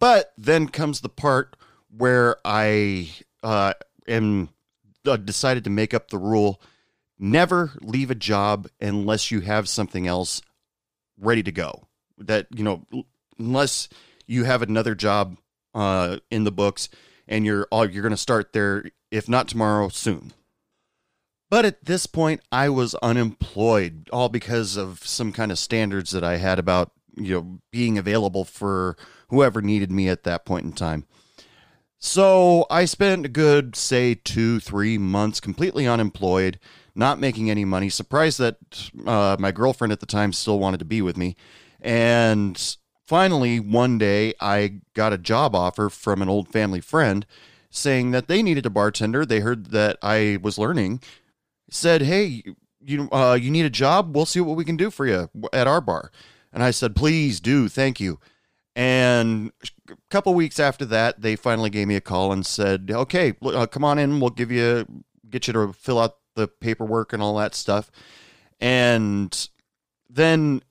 But 0.00 0.32
then 0.36 0.68
comes 0.68 1.00
the 1.00 1.08
part 1.08 1.56
where 1.96 2.36
I 2.44 3.10
uh, 3.42 3.74
am 4.08 4.50
uh, 5.06 5.16
decided 5.16 5.64
to 5.64 5.70
make 5.70 5.94
up 5.94 6.10
the 6.10 6.18
rule: 6.18 6.60
never 7.18 7.72
leave 7.80 8.10
a 8.10 8.14
job 8.14 8.68
unless 8.80 9.30
you 9.30 9.40
have 9.40 9.68
something 9.68 10.06
else 10.06 10.42
ready 11.18 11.42
to 11.42 11.52
go. 11.52 11.88
That 12.18 12.46
you 12.54 12.64
know, 12.64 12.84
unless 13.38 13.88
you 14.26 14.44
have 14.44 14.62
another 14.62 14.94
job 14.94 15.36
uh, 15.74 16.18
in 16.30 16.44
the 16.44 16.52
books 16.52 16.88
and 17.26 17.44
you're 17.44 17.66
all 17.70 17.88
you're 17.88 18.02
going 18.02 18.10
to 18.10 18.16
start 18.16 18.52
there, 18.52 18.84
if 19.10 19.28
not 19.28 19.48
tomorrow, 19.48 19.88
soon. 19.88 20.32
But 21.50 21.64
at 21.64 21.84
this 21.84 22.06
point, 22.06 22.40
I 22.50 22.68
was 22.68 22.94
unemployed, 22.96 24.08
all 24.12 24.28
because 24.28 24.76
of 24.76 25.06
some 25.06 25.32
kind 25.32 25.52
of 25.52 25.58
standards 25.58 26.10
that 26.10 26.24
I 26.24 26.36
had 26.36 26.58
about 26.58 26.92
you 27.16 27.34
know 27.34 27.60
being 27.70 27.98
available 27.98 28.44
for 28.44 28.96
whoever 29.28 29.62
needed 29.62 29.90
me 29.90 30.08
at 30.08 30.24
that 30.24 30.44
point 30.44 30.64
in 30.64 30.72
time. 30.72 31.06
So 32.06 32.66
I 32.68 32.84
spent 32.84 33.24
a 33.24 33.30
good, 33.30 33.74
say, 33.74 34.14
two, 34.14 34.60
three 34.60 34.98
months 34.98 35.40
completely 35.40 35.86
unemployed, 35.86 36.60
not 36.94 37.18
making 37.18 37.50
any 37.50 37.64
money. 37.64 37.88
Surprised 37.88 38.38
that 38.40 38.90
uh, 39.06 39.38
my 39.40 39.50
girlfriend 39.50 39.90
at 39.90 40.00
the 40.00 40.06
time 40.06 40.34
still 40.34 40.58
wanted 40.58 40.80
to 40.80 40.84
be 40.84 41.00
with 41.00 41.16
me. 41.16 41.34
And 41.80 42.76
finally, 43.06 43.58
one 43.58 43.96
day, 43.96 44.34
I 44.38 44.80
got 44.92 45.14
a 45.14 45.18
job 45.18 45.54
offer 45.54 45.88
from 45.88 46.20
an 46.20 46.28
old 46.28 46.48
family 46.48 46.82
friend 46.82 47.24
saying 47.70 48.10
that 48.10 48.28
they 48.28 48.42
needed 48.42 48.66
a 48.66 48.70
bartender. 48.70 49.24
They 49.24 49.40
heard 49.40 49.70
that 49.70 49.96
I 50.02 50.38
was 50.42 50.58
learning, 50.58 51.00
said, 51.70 52.02
Hey, 52.02 52.44
you, 52.84 53.08
uh, 53.12 53.38
you 53.40 53.50
need 53.50 53.64
a 53.64 53.70
job? 53.70 54.14
We'll 54.14 54.26
see 54.26 54.40
what 54.40 54.58
we 54.58 54.66
can 54.66 54.76
do 54.76 54.90
for 54.90 55.06
you 55.06 55.30
at 55.54 55.66
our 55.66 55.80
bar. 55.80 56.12
And 56.52 56.62
I 56.62 56.70
said, 56.70 56.94
Please 56.94 57.40
do. 57.40 57.70
Thank 57.70 57.98
you. 57.98 58.20
And 58.76 59.52
a 59.88 59.94
couple 60.10 60.34
weeks 60.34 60.58
after 60.58 60.84
that, 60.86 61.20
they 61.20 61.36
finally 61.36 61.70
gave 61.70 61.86
me 61.86 61.94
a 61.94 62.00
call 62.00 62.32
and 62.32 62.44
said, 62.44 62.90
"Okay, 62.90 63.34
uh, 63.42 63.66
come 63.66 63.84
on 63.84 63.98
in. 63.98 64.20
We'll 64.20 64.30
give 64.30 64.50
you 64.50 64.86
get 65.30 65.46
you 65.46 65.52
to 65.52 65.72
fill 65.72 66.00
out 66.00 66.16
the 66.34 66.48
paperwork 66.48 67.12
and 67.12 67.22
all 67.22 67.36
that 67.36 67.54
stuff." 67.54 67.90
And 68.60 69.48
then 70.08 70.62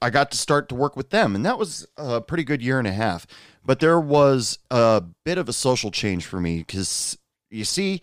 I 0.00 0.10
got 0.10 0.30
to 0.30 0.36
start 0.36 0.68
to 0.70 0.74
work 0.74 0.96
with 0.96 1.10
them, 1.10 1.34
and 1.34 1.44
that 1.44 1.58
was 1.58 1.86
a 1.96 2.20
pretty 2.20 2.44
good 2.44 2.62
year 2.62 2.78
and 2.78 2.88
a 2.88 2.92
half. 2.92 3.26
But 3.64 3.80
there 3.80 4.00
was 4.00 4.58
a 4.70 5.02
bit 5.24 5.38
of 5.38 5.48
a 5.48 5.52
social 5.52 5.90
change 5.90 6.26
for 6.26 6.40
me 6.40 6.58
because 6.58 7.18
you 7.50 7.64
see, 7.64 8.02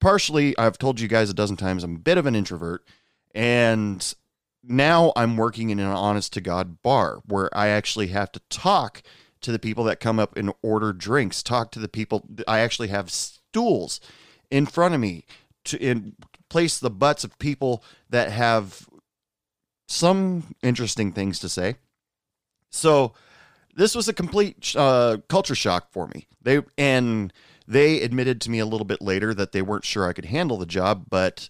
partially, 0.00 0.56
I've 0.56 0.78
told 0.78 1.00
you 1.00 1.08
guys 1.08 1.28
a 1.30 1.34
dozen 1.34 1.56
times, 1.56 1.84
I'm 1.84 1.96
a 1.96 1.98
bit 1.98 2.18
of 2.18 2.26
an 2.26 2.34
introvert, 2.34 2.84
and 3.34 4.14
now 4.64 5.12
I'm 5.16 5.36
working 5.36 5.70
in 5.70 5.78
an 5.78 5.86
honest 5.86 6.32
to 6.34 6.40
God 6.40 6.82
bar 6.82 7.20
where 7.26 7.56
I 7.56 7.68
actually 7.68 8.08
have 8.08 8.30
to 8.32 8.40
talk 8.48 9.02
to 9.40 9.52
the 9.52 9.58
people 9.58 9.84
that 9.84 10.00
come 10.00 10.18
up 10.18 10.36
and 10.36 10.52
order 10.62 10.92
drinks, 10.92 11.42
talk 11.42 11.72
to 11.72 11.80
the 11.80 11.88
people. 11.88 12.24
I 12.46 12.60
actually 12.60 12.88
have 12.88 13.10
stools 13.10 14.00
in 14.50 14.66
front 14.66 14.94
of 14.94 15.00
me 15.00 15.24
to 15.64 15.78
in 15.78 16.14
place 16.48 16.78
the 16.78 16.90
butts 16.90 17.24
of 17.24 17.38
people 17.38 17.82
that 18.10 18.30
have 18.30 18.88
some 19.88 20.54
interesting 20.62 21.12
things 21.12 21.38
to 21.40 21.48
say. 21.48 21.76
So 22.70 23.14
this 23.74 23.94
was 23.94 24.08
a 24.08 24.12
complete 24.12 24.74
uh, 24.76 25.18
culture 25.28 25.54
shock 25.54 25.92
for 25.92 26.06
me. 26.08 26.28
They 26.40 26.60
and 26.78 27.32
they 27.66 28.00
admitted 28.02 28.40
to 28.42 28.50
me 28.50 28.58
a 28.58 28.66
little 28.66 28.84
bit 28.84 29.00
later 29.00 29.34
that 29.34 29.52
they 29.52 29.62
weren't 29.62 29.84
sure 29.84 30.08
I 30.08 30.12
could 30.12 30.26
handle 30.26 30.58
the 30.58 30.66
job, 30.66 31.06
but 31.08 31.48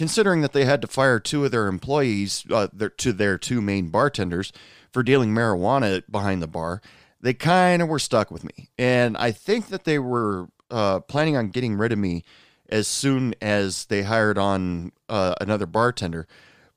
considering 0.00 0.40
that 0.40 0.54
they 0.54 0.64
had 0.64 0.80
to 0.80 0.88
fire 0.88 1.20
two 1.20 1.44
of 1.44 1.50
their 1.50 1.66
employees 1.66 2.46
uh, 2.50 2.68
their, 2.72 2.88
to 2.88 3.12
their 3.12 3.36
two 3.36 3.60
main 3.60 3.90
bartenders 3.90 4.50
for 4.90 5.02
dealing 5.02 5.28
marijuana 5.28 6.02
behind 6.10 6.40
the 6.40 6.46
bar, 6.46 6.80
they 7.20 7.34
kind 7.34 7.82
of 7.82 7.88
were 7.88 7.98
stuck 7.98 8.30
with 8.30 8.42
me. 8.42 8.70
And 8.78 9.14
I 9.18 9.30
think 9.30 9.66
that 9.68 9.84
they 9.84 9.98
were 9.98 10.48
uh, 10.70 11.00
planning 11.00 11.36
on 11.36 11.50
getting 11.50 11.74
rid 11.76 11.92
of 11.92 11.98
me 11.98 12.24
as 12.70 12.88
soon 12.88 13.34
as 13.42 13.84
they 13.84 14.00
hired 14.00 14.38
on 14.38 14.92
uh, 15.10 15.34
another 15.38 15.66
bartender. 15.66 16.26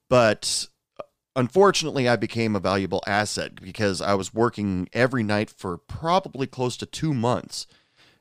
But 0.10 0.68
unfortunately, 1.34 2.10
I 2.10 2.18
became 2.18 2.58
a 2.58 2.60
valuable 2.60 3.01
asset 3.08 3.56
because 3.56 4.01
I 4.01 4.15
was 4.15 4.34
working 4.34 4.89
every 4.92 5.24
night 5.24 5.50
for 5.50 5.77
probably 5.77 6.46
close 6.46 6.75
to 6.75 6.86
two 6.86 7.13
months. 7.13 7.68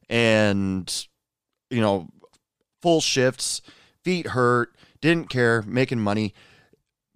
And, 0.09 1.09
you 1.71 1.81
know, 1.81 2.09
full 2.81 3.01
shifts, 3.01 3.63
feet 4.05 4.29
hurt, 4.29 4.77
didn't 5.03 5.29
care, 5.29 5.61
making 5.63 6.01
money. 6.01 6.33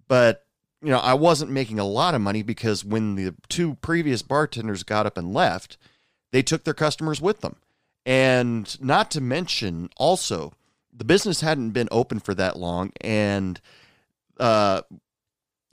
But, 0.07 0.45
you 0.83 0.89
know, 0.89 0.99
I 0.99 1.15
wasn't 1.15 1.49
making 1.49 1.79
a 1.79 1.87
lot 1.87 2.13
of 2.13 2.21
money 2.21 2.43
because 2.43 2.85
when 2.85 3.15
the 3.15 3.33
two 3.49 3.75
previous 3.81 4.21
bartenders 4.21 4.83
got 4.83 5.07
up 5.07 5.17
and 5.17 5.33
left, 5.33 5.77
they 6.31 6.43
took 6.43 6.63
their 6.63 6.75
customers 6.75 7.19
with 7.19 7.41
them. 7.41 7.55
And 8.05 8.79
not 8.79 9.09
to 9.11 9.21
mention, 9.21 9.89
also, 9.97 10.53
the 10.95 11.03
business 11.03 11.41
hadn't 11.41 11.71
been 11.71 11.89
open 11.91 12.19
for 12.19 12.35
that 12.35 12.57
long. 12.57 12.91
And 13.01 13.59
uh, 14.39 14.83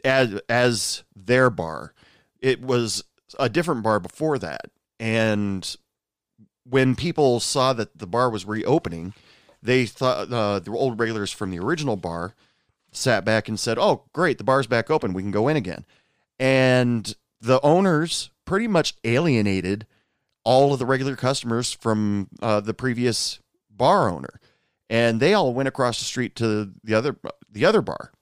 as, 0.02 0.40
as 0.48 1.04
their 1.14 1.50
bar, 1.50 1.92
it 2.40 2.60
was 2.62 3.04
a 3.38 3.48
different 3.48 3.82
bar 3.82 4.00
before 4.00 4.38
that. 4.38 4.70
And 4.98 5.76
when 6.64 6.96
people 6.96 7.40
saw 7.40 7.72
that 7.74 7.98
the 7.98 8.06
bar 8.06 8.30
was 8.30 8.44
reopening, 8.44 9.14
they 9.64 9.86
thought 9.86 10.30
uh, 10.30 10.60
the 10.60 10.70
old 10.70 11.00
regulars 11.00 11.32
from 11.32 11.50
the 11.50 11.58
original 11.58 11.96
bar 11.96 12.34
sat 12.92 13.24
back 13.24 13.48
and 13.48 13.58
said, 13.58 13.78
"Oh, 13.78 14.04
great, 14.12 14.38
the 14.38 14.44
bar's 14.44 14.66
back 14.66 14.90
open. 14.90 15.14
We 15.14 15.22
can 15.22 15.30
go 15.30 15.48
in 15.48 15.56
again." 15.56 15.86
And 16.38 17.12
the 17.40 17.60
owners 17.62 18.30
pretty 18.44 18.68
much 18.68 18.94
alienated 19.04 19.86
all 20.44 20.72
of 20.72 20.78
the 20.78 20.86
regular 20.86 21.16
customers 21.16 21.72
from 21.72 22.28
uh, 22.42 22.60
the 22.60 22.74
previous 22.74 23.40
bar 23.70 24.10
owner, 24.10 24.38
and 24.90 25.18
they 25.18 25.32
all 25.32 25.54
went 25.54 25.68
across 25.68 25.98
the 25.98 26.04
street 26.04 26.36
to 26.36 26.72
the 26.84 26.94
other 26.94 27.16
the 27.50 27.64
other 27.64 27.80
bar. 27.80 28.12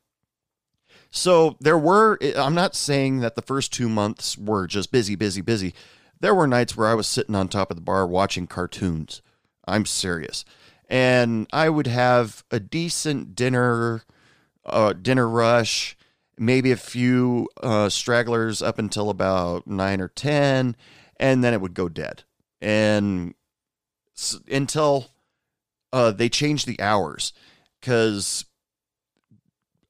So 1.10 1.56
there 1.60 1.76
were. 1.76 2.18
I'm 2.36 2.54
not 2.54 2.76
saying 2.76 3.18
that 3.18 3.34
the 3.34 3.42
first 3.42 3.72
two 3.72 3.88
months 3.88 4.38
were 4.38 4.68
just 4.68 4.92
busy, 4.92 5.16
busy, 5.16 5.40
busy. 5.40 5.74
There 6.20 6.36
were 6.36 6.46
nights 6.46 6.76
where 6.76 6.86
I 6.86 6.94
was 6.94 7.08
sitting 7.08 7.34
on 7.34 7.48
top 7.48 7.72
of 7.72 7.76
the 7.76 7.82
bar 7.82 8.06
watching 8.06 8.46
cartoons. 8.46 9.22
I'm 9.66 9.86
serious 9.86 10.44
and 10.88 11.46
I 11.52 11.68
would 11.68 11.86
have 11.86 12.44
a 12.50 12.60
decent 12.60 13.34
dinner, 13.34 14.02
uh, 14.64 14.92
dinner 14.92 15.28
rush, 15.28 15.96
maybe 16.38 16.70
a 16.72 16.76
few 16.76 17.48
uh, 17.62 17.88
stragglers 17.88 18.62
up 18.62 18.78
until 18.78 19.10
about 19.10 19.66
nine 19.66 20.00
or 20.00 20.08
ten, 20.08 20.76
and 21.18 21.42
then 21.42 21.54
it 21.54 21.60
would 21.60 21.74
go 21.74 21.88
dead, 21.88 22.24
and 22.60 23.34
s- 24.16 24.40
until 24.50 25.10
uh, 25.92 26.10
they 26.10 26.28
changed 26.28 26.66
the 26.66 26.80
hours, 26.80 27.32
because 27.80 28.44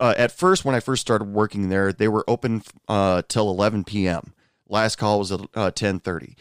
uh, 0.01 0.15
at 0.17 0.33
first 0.33 0.65
when 0.65 0.75
I 0.75 0.81
first 0.81 1.01
started 1.01 1.29
working 1.29 1.69
there, 1.69 1.93
they 1.93 2.09
were 2.09 2.25
open 2.27 2.63
uh, 2.89 3.23
till 3.29 3.49
eleven 3.49 3.85
p.m. 3.85 4.35
Last 4.69 4.97
call 4.97 5.21
was 5.21 5.31
at 5.33 5.41
uh, 5.55 5.71
ten 5.71 6.01
thirty, 6.01 6.37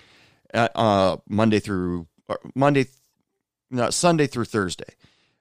Monday 1.28 1.60
through 1.60 2.08
Monday 2.56 2.86
no, 3.72 3.90
Sunday 3.90 4.28
through 4.28 4.46
Thursday, 4.46 4.96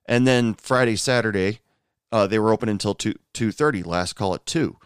and 0.07 0.27
then 0.27 0.55
Friday, 0.55 0.97
Saturday, 0.97 1.61
uh, 2.13 2.27
they 2.27 2.39
were 2.39 2.53
open 2.53 2.69
until 2.69 2.95
two 2.95 3.15
two 3.35 3.53
thirty. 3.53 3.83
Last 3.83 4.15
call 4.15 4.35
at 4.35 4.47
two. 4.47 4.77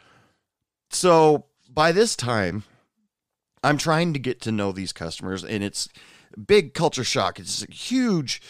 So 0.91 1.47
by 1.69 1.93
this 1.93 2.17
time, 2.17 2.65
I'm 3.63 3.79
trying 3.79 4.13
to 4.15 4.19
get 4.19 4.41
to 4.43 4.53
know 4.53 4.73
these 4.73 4.93
customers, 4.93 5.45
and 5.45 5.63
it's 5.63 5.89
big 6.47 6.75
culture 6.75 7.05
shock. 7.05 7.39
It's 7.39 7.63
a 7.63 7.71
huge 7.71 8.43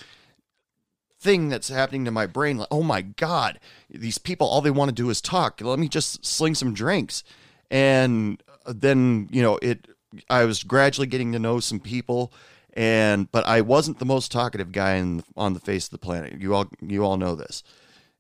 thing 1.21 1.49
that's 1.49 1.69
happening 1.69 2.05
to 2.05 2.11
my 2.11 2.27
brain. 2.27 2.59
Like, 2.59 2.69
oh 2.71 2.83
my 2.83 3.03
god, 3.03 3.59
these 3.91 4.19
people, 4.19 4.47
all 4.47 4.61
they 4.61 4.71
want 4.71 4.91
to 4.91 4.95
do 4.95 5.11
is 5.11 5.21
talk. 5.21 5.61
Let 5.61 5.79
me 5.79 5.89
just 5.89 6.25
sling 6.25 6.55
some 6.55 6.75
drinks, 6.75 7.25
and 7.71 8.43
then 8.67 9.29
you 9.33 9.43
know 9.43 9.59
it. 9.61 9.89
I 10.31 10.45
was 10.45 10.63
gradually 10.63 11.09
getting 11.09 11.33
to 11.33 11.41
know 11.41 11.59
some 11.59 11.81
people 11.81 12.33
and 12.75 13.31
but 13.31 13.47
I 13.47 13.61
wasn't 13.61 13.99
the 13.99 14.05
most 14.05 14.31
talkative 14.31 14.73
guy 14.73 14.95
in, 14.95 15.23
on 15.37 15.55
the 15.55 15.61
face 15.61 15.87
of 15.87 15.91
the 15.91 15.99
planet. 15.99 16.41
You 16.41 16.55
all 16.55 16.67
you 16.81 17.05
all 17.05 17.17
know 17.17 17.35
this, 17.35 17.63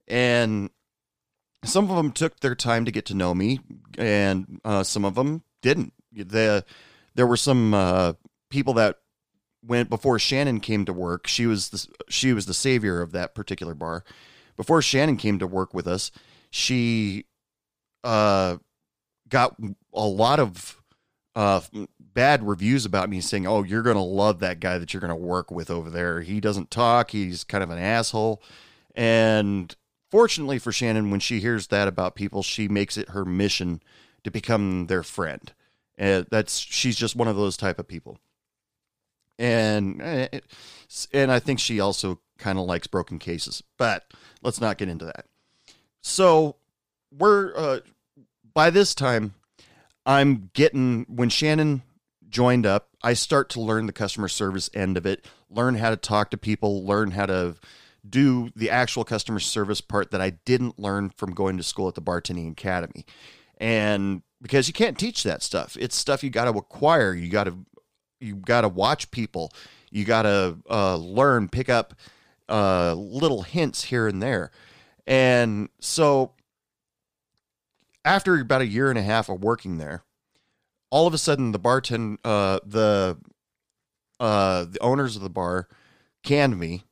and 0.09 0.71
some 1.65 1.91
of 1.91 1.97
them 1.97 2.13
took 2.13 2.41
their 2.41 2.55
time 2.55 2.85
to 2.85 2.93
get 2.93 3.07
to 3.07 3.15
know 3.15 3.35
me, 3.35 3.61
and 3.99 4.61
uh, 4.65 4.85
some 4.85 5.05
of 5.05 5.17
them 5.17 5.43
didn't. 5.61 5.93
The 6.13 6.65
there 7.15 7.27
were 7.27 7.37
some 7.37 7.75
uh, 7.75 8.13
people 8.49 8.75
that 8.75 8.99
went 9.67 9.91
before 9.91 10.19
Shannon 10.19 10.61
came 10.61 10.85
to 10.85 10.93
work, 10.93 11.27
she 11.27 11.47
was 11.47 11.71
the 11.71 11.87
she 12.09 12.33
was 12.33 12.47
the 12.47 12.55
savior 12.55 13.01
of 13.03 13.13
that 13.13 13.35
particular 13.35 13.75
bar. 13.75 14.05
Before 14.57 14.81
Shannon 14.83 15.17
came 15.17 15.41
to 15.41 15.47
work 15.47 15.75
with 15.75 15.89
us, 15.89 16.13
she 16.51 17.27
uh, 18.05 18.59
got 19.29 19.57
a 19.93 20.07
lot 20.07 20.39
of 20.39 20.81
uh, 21.35 21.61
bad 22.15 22.47
reviews 22.47 22.85
about 22.87 23.11
me 23.11 23.21
saying, 23.21 23.47
"Oh, 23.47 23.63
you're 23.63 23.83
going 23.83 23.97
to 23.97 24.03
love 24.03 24.39
that 24.41 24.61
guy 24.61 24.79
that 24.79 24.95
you're 24.95 25.01
going 25.01 25.09
to 25.11 25.15
work 25.17 25.51
with 25.51 25.71
over 25.71 25.91
there. 25.91 26.23
He 26.23 26.41
doesn't 26.41 26.71
talk. 26.71 27.11
He's 27.11 27.45
kind 27.45 27.63
of 27.63 27.71
an 27.71 27.79
asshole." 27.79 28.43
And 28.95 29.75
fortunately 30.11 30.59
for 30.59 30.71
Shannon, 30.71 31.11
when 31.11 31.21
she 31.21 31.41
hears 31.41 31.67
that 31.67 31.89
about 31.89 32.15
people, 32.15 32.43
she 32.43 32.69
makes 32.69 32.97
it 32.97 33.11
her 33.11 33.25
mission 33.25 33.83
to 34.23 34.31
become 34.31 34.87
their 34.87 35.03
friend. 35.03 35.53
And 35.99 36.27
that's 36.31 36.59
she's 36.59 36.97
just 36.97 37.17
one 37.17 37.29
of 37.29 37.37
those 37.37 37.57
type 37.57 37.79
of 37.79 37.89
people. 37.89 38.19
And 39.39 40.01
eh, 40.01 40.29
and 41.13 41.33
I 41.33 41.41
think 41.41 41.59
she 41.59 41.81
also 41.81 42.21
kind 42.39 42.59
of 42.59 42.67
likes 42.67 42.87
broken 42.87 43.19
cases, 43.19 43.63
but 43.77 44.05
let's 44.43 44.61
not 44.61 44.79
get 44.79 44.89
into 44.89 45.05
that. 45.05 45.27
So 46.01 46.57
we're 47.17 47.53
uh, 47.57 47.81
by 48.55 48.71
this 48.71 48.95
time, 48.95 49.35
I'm 50.07 50.51
getting 50.55 51.07
when 51.09 51.29
Shannon 51.29 51.83
joined 52.35 52.67
up, 52.67 52.89
I 53.01 53.15
start 53.15 53.49
to 53.51 53.61
learn 53.61 53.87
the 53.87 53.93
customer 53.93 54.27
service 54.27 54.69
end 54.75 54.97
of 54.97 55.07
it, 55.07 55.25
learn 55.49 55.77
how 55.77 55.91
to 55.91 55.97
talk 55.97 56.31
to 56.31 56.37
people, 56.37 56.85
learn 56.85 57.13
how 57.13 57.27
to 57.27 57.55
do 58.07 58.51
the 58.57 58.69
actual 58.69 59.05
customer 59.05 59.39
service 59.39 59.81
part 59.81 60.11
that 60.11 60.21
I 60.21 60.31
didn't 60.31 60.79
learn 60.79 61.11
from 61.11 61.33
going 61.33 61.57
to 61.57 61.63
school 61.63 61.87
at 61.87 61.95
the 61.95 62.03
bartending 62.03 62.51
academy. 62.51 63.07
And 63.59 64.23
because 64.43 64.67
you 64.67 64.75
can't 64.75 64.99
teach 64.99 65.23
that 65.23 65.45
stuff, 65.45 65.77
it's 65.79 65.95
stuff 65.95 66.25
you 66.25 66.29
got 66.29 66.51
to 66.51 66.59
acquire. 66.59 67.15
You 67.15 67.31
got 67.31 67.45
to 67.45 67.57
you 68.21 68.35
got 68.35 68.63
to 68.63 68.69
watch 68.69 69.13
people. 69.13 69.53
You 69.91 70.05
got 70.05 70.23
to 70.23 70.59
uh, 70.69 70.97
learn, 70.97 71.49
pick 71.49 71.69
up 71.69 71.95
uh, 72.49 72.95
little 72.95 73.43
hints 73.43 73.85
here 73.85 74.09
and 74.09 74.21
there. 74.21 74.51
And 75.07 75.69
so 75.79 76.33
after 78.05 78.39
about 78.41 78.61
a 78.61 78.67
year 78.67 78.91
and 78.91 78.99
a 78.99 79.03
half 79.03 79.29
of 79.29 79.43
working 79.43 79.79
there, 79.79 80.03
all 80.95 81.09
of 81.09 81.13
a 81.13 81.19
sudden 81.19 81.51
the 81.51 81.59
bartend 81.59 82.19
uh, 82.25 82.61
the 82.65 83.19
uh, 84.21 84.65
the 84.65 84.79
owners 84.79 85.17
of 85.17 85.23
the 85.23 85.29
bar 85.29 85.67
canned 86.23 86.57
me. 86.57 86.85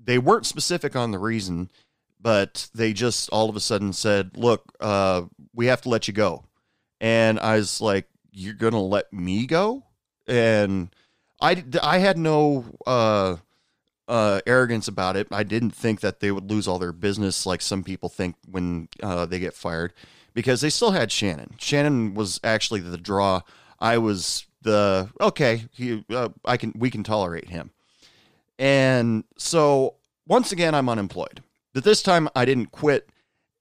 They 0.00 0.18
weren't 0.18 0.44
specific 0.44 0.96
on 0.96 1.12
the 1.12 1.20
reason, 1.20 1.70
but 2.20 2.68
they 2.74 2.92
just 2.92 3.30
all 3.30 3.48
of 3.48 3.54
a 3.54 3.60
sudden 3.60 3.92
said, 3.92 4.36
"Look, 4.36 4.74
uh, 4.80 5.22
we 5.54 5.66
have 5.66 5.80
to 5.82 5.88
let 5.88 6.08
you 6.08 6.14
go." 6.14 6.46
And 7.00 7.38
I 7.38 7.58
was 7.58 7.80
like, 7.80 8.08
"You're 8.32 8.54
gonna 8.54 8.82
let 8.82 9.12
me 9.12 9.46
go?" 9.46 9.84
And 10.26 10.92
I 11.40 11.64
I 11.80 11.98
had 11.98 12.18
no 12.18 12.64
uh, 12.88 13.36
uh, 14.08 14.40
arrogance 14.48 14.88
about 14.88 15.14
it. 15.14 15.28
I 15.30 15.44
didn't 15.44 15.76
think 15.76 16.00
that 16.00 16.18
they 16.18 16.32
would 16.32 16.50
lose 16.50 16.66
all 16.66 16.80
their 16.80 16.92
business 16.92 17.46
like 17.46 17.62
some 17.62 17.84
people 17.84 18.08
think 18.08 18.34
when 18.50 18.88
uh, 19.00 19.26
they 19.26 19.38
get 19.38 19.54
fired 19.54 19.92
because 20.34 20.60
they 20.60 20.70
still 20.70 20.92
had 20.92 21.10
Shannon. 21.10 21.54
Shannon 21.58 22.14
was 22.14 22.40
actually 22.44 22.80
the 22.80 22.98
draw. 22.98 23.42
I 23.80 23.98
was 23.98 24.46
the 24.62 25.10
okay. 25.20 25.64
He, 25.72 26.04
uh, 26.10 26.30
I 26.44 26.56
can 26.56 26.72
we 26.76 26.90
can 26.90 27.02
tolerate 27.02 27.48
him. 27.48 27.70
And 28.58 29.24
so 29.36 29.94
once 30.26 30.52
again, 30.52 30.74
I'm 30.74 30.88
unemployed. 30.88 31.42
But 31.72 31.84
this 31.84 32.02
time, 32.02 32.28
I 32.34 32.44
didn't 32.44 32.72
quit 32.72 33.10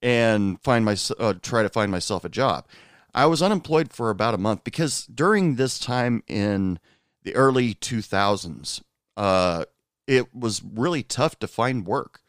and 0.02 0.62
find 0.62 0.86
my 0.86 0.96
uh, 1.20 1.34
try 1.42 1.64
to 1.64 1.70
find 1.70 1.92
myself 1.92 2.26
a 2.26 2.30
job. 2.30 2.66
I 3.14 3.26
was 3.26 3.42
unemployed 3.42 3.92
for 3.92 4.10
about 4.10 4.34
a 4.36 4.38
month 4.38 4.64
because 4.64 5.06
during 5.08 5.56
this 5.56 5.80
time 5.80 6.24
in 6.28 6.80
the 7.24 7.36
early 7.36 7.74
2000s, 7.74 8.82
uh, 9.16 9.66
it 10.06 10.34
was 10.36 10.62
really 10.64 11.04
tough 11.04 11.40
to 11.40 11.48
find 11.48 11.86
work. 11.86 12.22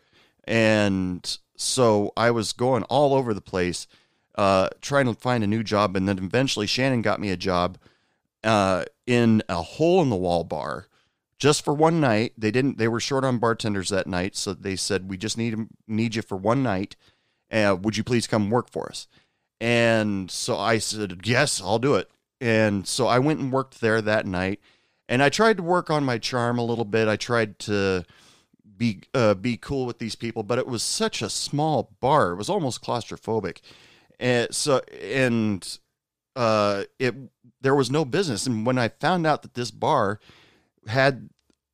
And 0.45 1.39
so 1.57 2.13
I 2.17 2.31
was 2.31 2.53
going 2.53 2.85
all 2.85 3.15
over 3.15 3.35
the 3.35 3.41
place 3.41 3.87
uh, 4.39 4.69
trying 4.81 5.05
to 5.05 5.15
find 5.15 5.45
a 5.45 5.49
new 5.49 5.63
job. 5.63 5.97
And 5.97 6.09
then 6.09 6.17
eventually 6.19 6.67
Shannon 6.67 7.03
got 7.03 7.21
me 7.21 7.31
a 7.31 7.37
job 7.37 7.77
uh, 8.43 8.85
in 9.07 9.43
a 9.49 9.63
hole 9.63 10.01
in 10.01 10.09
the 10.09 10.17
wall 10.17 10.45
bar 10.45 10.87
just 11.39 11.65
for 11.65 11.75
one 11.75 12.01
night. 12.01 12.33
They 12.39 12.51
didn't, 12.51 12.79
they 12.79 12.89
were 12.89 13.01
short 13.01 13.25
on 13.25 13.39
bartenders 13.39 13.91
that 13.91 14.07
night. 14.07 14.37
So 14.37 14.55
they 14.55 14.77
said, 14.77 15.11
we 15.11 15.19
just 15.19 15.37
need, 15.37 15.57
need 15.87 16.15
you 16.15 16.23
for 16.23 16.37
one 16.37 16.63
night. 16.63 16.97
Uh, 17.51 17.77
would 17.81 17.97
you 17.97 18.05
please 18.05 18.27
come 18.27 18.49
work 18.49 18.71
for 18.71 18.89
us? 18.89 19.09
And 19.61 20.31
so 20.31 20.57
I 20.57 20.79
said, 20.79 21.21
yes, 21.25 21.61
I'll 21.61 21.79
do 21.79 21.97
it. 21.97 22.11
And 22.41 22.87
so 22.87 23.09
I 23.09 23.19
went 23.19 23.41
and 23.41 23.53
worked 23.53 23.81
there 23.81 24.01
that 24.01 24.25
night 24.25 24.61
and 25.09 25.23
I 25.23 25.31
tried 25.31 25.57
to 25.57 25.63
work 25.63 25.91
on 25.91 26.05
my 26.05 26.19
charm 26.19 26.59
a 26.59 26.65
little 26.65 26.85
bit. 26.85 27.09
I 27.09 27.17
tried 27.17 27.59
to 27.61 28.05
be 28.77 29.01
uh, 29.15 29.35
be 29.35 29.57
cool 29.57 29.87
with 29.87 29.99
these 29.99 30.15
people, 30.15 30.43
but 30.43 30.59
it 30.59 30.67
was 30.67 30.83
such 30.83 31.23
a 31.23 31.31
small 31.31 31.91
bar. 32.01 32.33
It 32.33 32.37
was 32.37 32.51
almost 32.51 32.85
claustrophobic, 32.85 33.61
and 34.19 34.55
so 34.55 34.81
and 35.03 35.79
uh, 36.37 36.85
it 36.99 37.15
there 37.61 37.75
was 37.75 37.91
no 37.91 38.05
business. 38.05 38.47
And 38.47 38.65
when 38.65 38.79
I 38.79 38.89
found 38.89 39.27
out 39.27 39.43
that 39.43 39.55
this 39.55 39.71
bar 39.71 40.21
had 40.87 41.31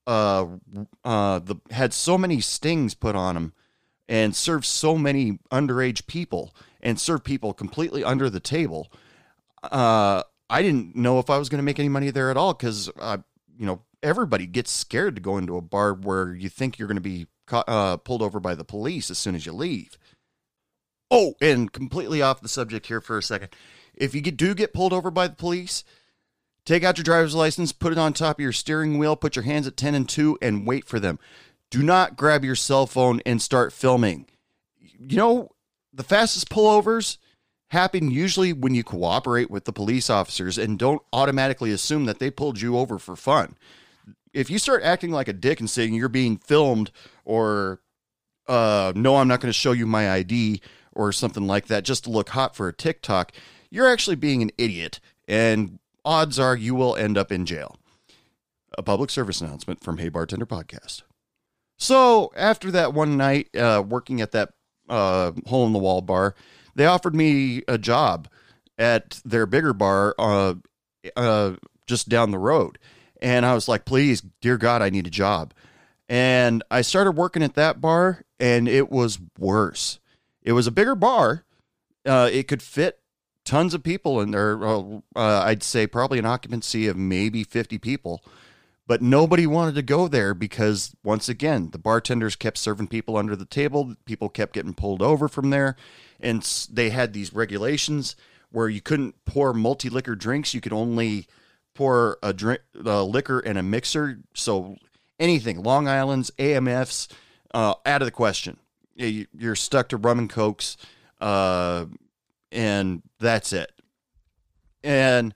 uh 0.06 0.46
uh 1.04 1.38
the 1.38 1.56
had 1.70 1.94
so 1.94 2.18
many 2.18 2.40
stings 2.40 2.94
put 2.94 3.16
on 3.16 3.34
them 3.34 3.54
and 4.06 4.36
served 4.36 4.66
so 4.66 4.98
many 4.98 5.38
underage 5.50 6.06
people 6.06 6.54
and 6.82 7.00
served 7.00 7.24
people 7.24 7.54
completely 7.54 8.04
under 8.04 8.28
the 8.28 8.40
table 8.40 8.92
uh 9.62 10.22
I 10.50 10.62
didn't 10.62 10.94
know 10.94 11.18
if 11.18 11.30
I 11.30 11.38
was 11.38 11.48
going 11.48 11.58
to 11.58 11.64
make 11.64 11.78
any 11.78 11.88
money 11.88 12.10
there 12.10 12.30
at 12.30 12.36
all 12.36 12.54
because, 12.54 12.90
you 13.58 13.66
know, 13.66 13.82
everybody 14.02 14.46
gets 14.46 14.70
scared 14.70 15.16
to 15.16 15.22
go 15.22 15.38
into 15.38 15.56
a 15.56 15.62
bar 15.62 15.94
where 15.94 16.34
you 16.34 16.48
think 16.48 16.78
you're 16.78 16.88
going 16.88 16.96
to 16.96 17.00
be 17.00 17.26
caught, 17.46 17.68
uh, 17.68 17.96
pulled 17.96 18.22
over 18.22 18.40
by 18.40 18.54
the 18.54 18.64
police 18.64 19.10
as 19.10 19.18
soon 19.18 19.34
as 19.34 19.46
you 19.46 19.52
leave. 19.52 19.98
Oh, 21.14 21.34
and 21.40 21.72
completely 21.72 22.22
off 22.22 22.40
the 22.40 22.48
subject 22.48 22.86
here 22.86 23.00
for 23.00 23.16
a 23.16 23.22
second. 23.22 23.50
If 23.94 24.14
you 24.14 24.20
do 24.20 24.54
get 24.54 24.74
pulled 24.74 24.92
over 24.92 25.10
by 25.10 25.28
the 25.28 25.36
police, 25.36 25.84
take 26.64 26.82
out 26.82 26.98
your 26.98 27.04
driver's 27.04 27.36
license, 27.36 27.72
put 27.72 27.92
it 27.92 27.98
on 27.98 28.12
top 28.12 28.38
of 28.38 28.42
your 28.42 28.52
steering 28.52 28.98
wheel, 28.98 29.14
put 29.14 29.36
your 29.36 29.44
hands 29.44 29.68
at 29.68 29.76
10 29.76 29.94
and 29.94 30.08
2, 30.08 30.38
and 30.42 30.66
wait 30.66 30.86
for 30.86 30.98
them. 30.98 31.20
Do 31.70 31.82
not 31.84 32.16
grab 32.16 32.44
your 32.44 32.56
cell 32.56 32.86
phone 32.86 33.20
and 33.24 33.40
start 33.40 33.72
filming. 33.72 34.26
You 34.76 35.16
know, 35.16 35.50
the 35.92 36.02
fastest 36.02 36.48
pullovers 36.48 37.18
happen 37.68 38.10
usually 38.10 38.52
when 38.52 38.74
you 38.74 38.82
cooperate 38.82 39.50
with 39.50 39.66
the 39.66 39.72
police 39.72 40.10
officers 40.10 40.58
and 40.58 40.78
don't 40.78 41.02
automatically 41.12 41.70
assume 41.70 42.06
that 42.06 42.18
they 42.18 42.30
pulled 42.30 42.60
you 42.60 42.76
over 42.76 42.98
for 42.98 43.14
fun. 43.14 43.56
If 44.32 44.50
you 44.50 44.58
start 44.58 44.82
acting 44.82 45.12
like 45.12 45.28
a 45.28 45.32
dick 45.32 45.60
and 45.60 45.70
saying 45.70 45.94
you're 45.94 46.08
being 46.08 46.38
filmed 46.38 46.90
or 47.24 47.80
uh, 48.46 48.92
no, 48.94 49.16
I'm 49.16 49.28
not 49.28 49.40
going 49.40 49.52
to 49.52 49.58
show 49.58 49.72
you 49.72 49.86
my 49.86 50.10
ID 50.10 50.60
or 50.94 51.12
something 51.12 51.46
like 51.46 51.66
that 51.66 51.84
just 51.84 52.04
to 52.04 52.10
look 52.10 52.30
hot 52.30 52.56
for 52.56 52.68
a 52.68 52.72
TikTok, 52.72 53.32
you're 53.70 53.88
actually 53.88 54.16
being 54.16 54.42
an 54.42 54.50
idiot. 54.58 55.00
And 55.26 55.78
odds 56.04 56.38
are 56.38 56.56
you 56.56 56.74
will 56.74 56.96
end 56.96 57.16
up 57.16 57.32
in 57.32 57.46
jail. 57.46 57.76
A 58.76 58.82
public 58.82 59.10
service 59.10 59.40
announcement 59.40 59.82
from 59.82 59.98
Hey 59.98 60.08
Bartender 60.08 60.46
Podcast. 60.46 61.02
So 61.78 62.32
after 62.36 62.70
that 62.70 62.94
one 62.94 63.16
night 63.16 63.54
uh, 63.56 63.82
working 63.86 64.20
at 64.20 64.32
that 64.32 64.50
uh, 64.88 65.32
hole 65.46 65.66
in 65.66 65.72
the 65.72 65.78
wall 65.78 66.02
bar, 66.02 66.34
they 66.74 66.86
offered 66.86 67.14
me 67.14 67.62
a 67.68 67.78
job 67.78 68.28
at 68.78 69.20
their 69.24 69.46
bigger 69.46 69.72
bar 69.72 70.14
uh, 70.18 70.54
uh, 71.16 71.52
just 71.86 72.08
down 72.08 72.30
the 72.30 72.38
road. 72.38 72.78
And 73.22 73.46
I 73.46 73.54
was 73.54 73.68
like, 73.68 73.84
please, 73.84 74.22
dear 74.40 74.58
God, 74.58 74.82
I 74.82 74.90
need 74.90 75.06
a 75.06 75.10
job. 75.10 75.54
And 76.08 76.62
I 76.70 76.82
started 76.82 77.12
working 77.12 77.42
at 77.42 77.54
that 77.54 77.80
bar, 77.80 78.24
and 78.38 78.68
it 78.68 78.90
was 78.90 79.18
worse. 79.38 79.98
It 80.44 80.52
was 80.52 80.66
a 80.66 80.72
bigger 80.72 80.94
bar. 80.94 81.44
Uh, 82.06 82.28
it 82.30 82.48
could 82.48 82.62
fit 82.62 83.00
tons 83.44 83.74
of 83.74 83.82
people 83.82 84.20
in 84.20 84.30
there. 84.30 84.62
Uh, 84.64 85.00
I'd 85.16 85.62
say 85.62 85.86
probably 85.86 86.18
an 86.18 86.26
occupancy 86.26 86.86
of 86.86 86.96
maybe 86.96 87.44
50 87.44 87.78
people. 87.78 88.22
But 88.86 89.00
nobody 89.00 89.46
wanted 89.46 89.76
to 89.76 89.82
go 89.82 90.08
there 90.08 90.34
because, 90.34 90.94
once 91.02 91.26
again, 91.30 91.70
the 91.70 91.78
bartenders 91.78 92.36
kept 92.36 92.58
serving 92.58 92.88
people 92.88 93.16
under 93.16 93.34
the 93.34 93.46
table. 93.46 93.94
People 94.04 94.28
kept 94.28 94.52
getting 94.52 94.74
pulled 94.74 95.00
over 95.00 95.26
from 95.26 95.48
there 95.48 95.76
and 96.20 96.42
they 96.70 96.90
had 96.90 97.12
these 97.12 97.32
regulations 97.32 98.16
where 98.50 98.68
you 98.68 98.80
couldn't 98.80 99.14
pour 99.24 99.52
multi 99.52 99.88
liquor 99.88 100.14
drinks. 100.14 100.54
You 100.54 100.60
could 100.60 100.72
only 100.72 101.26
pour 101.74 102.18
a 102.22 102.32
drink, 102.32 102.60
uh, 102.84 103.04
liquor 103.04 103.40
in 103.40 103.56
a 103.56 103.62
mixer. 103.62 104.20
So 104.32 104.76
anything, 105.18 105.62
Long 105.62 105.88
Island's, 105.88 106.30
AMFs, 106.38 107.08
uh, 107.52 107.74
out 107.84 108.02
of 108.02 108.06
the 108.06 108.12
question. 108.12 108.58
You're 108.94 109.56
stuck 109.56 109.88
to 109.90 109.96
rum 109.96 110.18
and 110.18 110.30
cokes, 110.30 110.76
uh, 111.20 111.86
and 112.52 113.02
that's 113.18 113.52
it. 113.52 113.72
And 114.82 115.34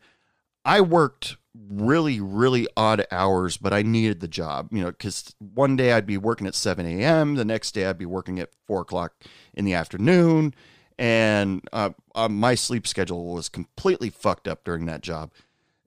I 0.64 0.80
worked 0.80 1.36
really, 1.70 2.20
really 2.20 2.68
odd 2.76 3.06
hours, 3.10 3.56
but 3.56 3.72
I 3.72 3.82
needed 3.82 4.20
the 4.20 4.28
job, 4.28 4.68
you 4.70 4.80
know, 4.80 4.90
because 4.90 5.34
one 5.38 5.76
day 5.76 5.92
I'd 5.92 6.06
be 6.06 6.18
working 6.18 6.46
at 6.46 6.54
7 6.54 6.86
a.m., 6.86 7.34
the 7.34 7.44
next 7.44 7.72
day 7.72 7.86
I'd 7.86 7.98
be 7.98 8.06
working 8.06 8.38
at 8.38 8.50
4 8.66 8.82
o'clock 8.82 9.14
in 9.54 9.64
the 9.64 9.74
afternoon 9.74 10.54
and 10.98 11.66
uh, 11.72 11.90
uh, 12.14 12.28
my 12.28 12.54
sleep 12.54 12.86
schedule 12.86 13.32
was 13.32 13.48
completely 13.48 14.10
fucked 14.10 14.48
up 14.48 14.64
during 14.64 14.86
that 14.86 15.02
job. 15.02 15.30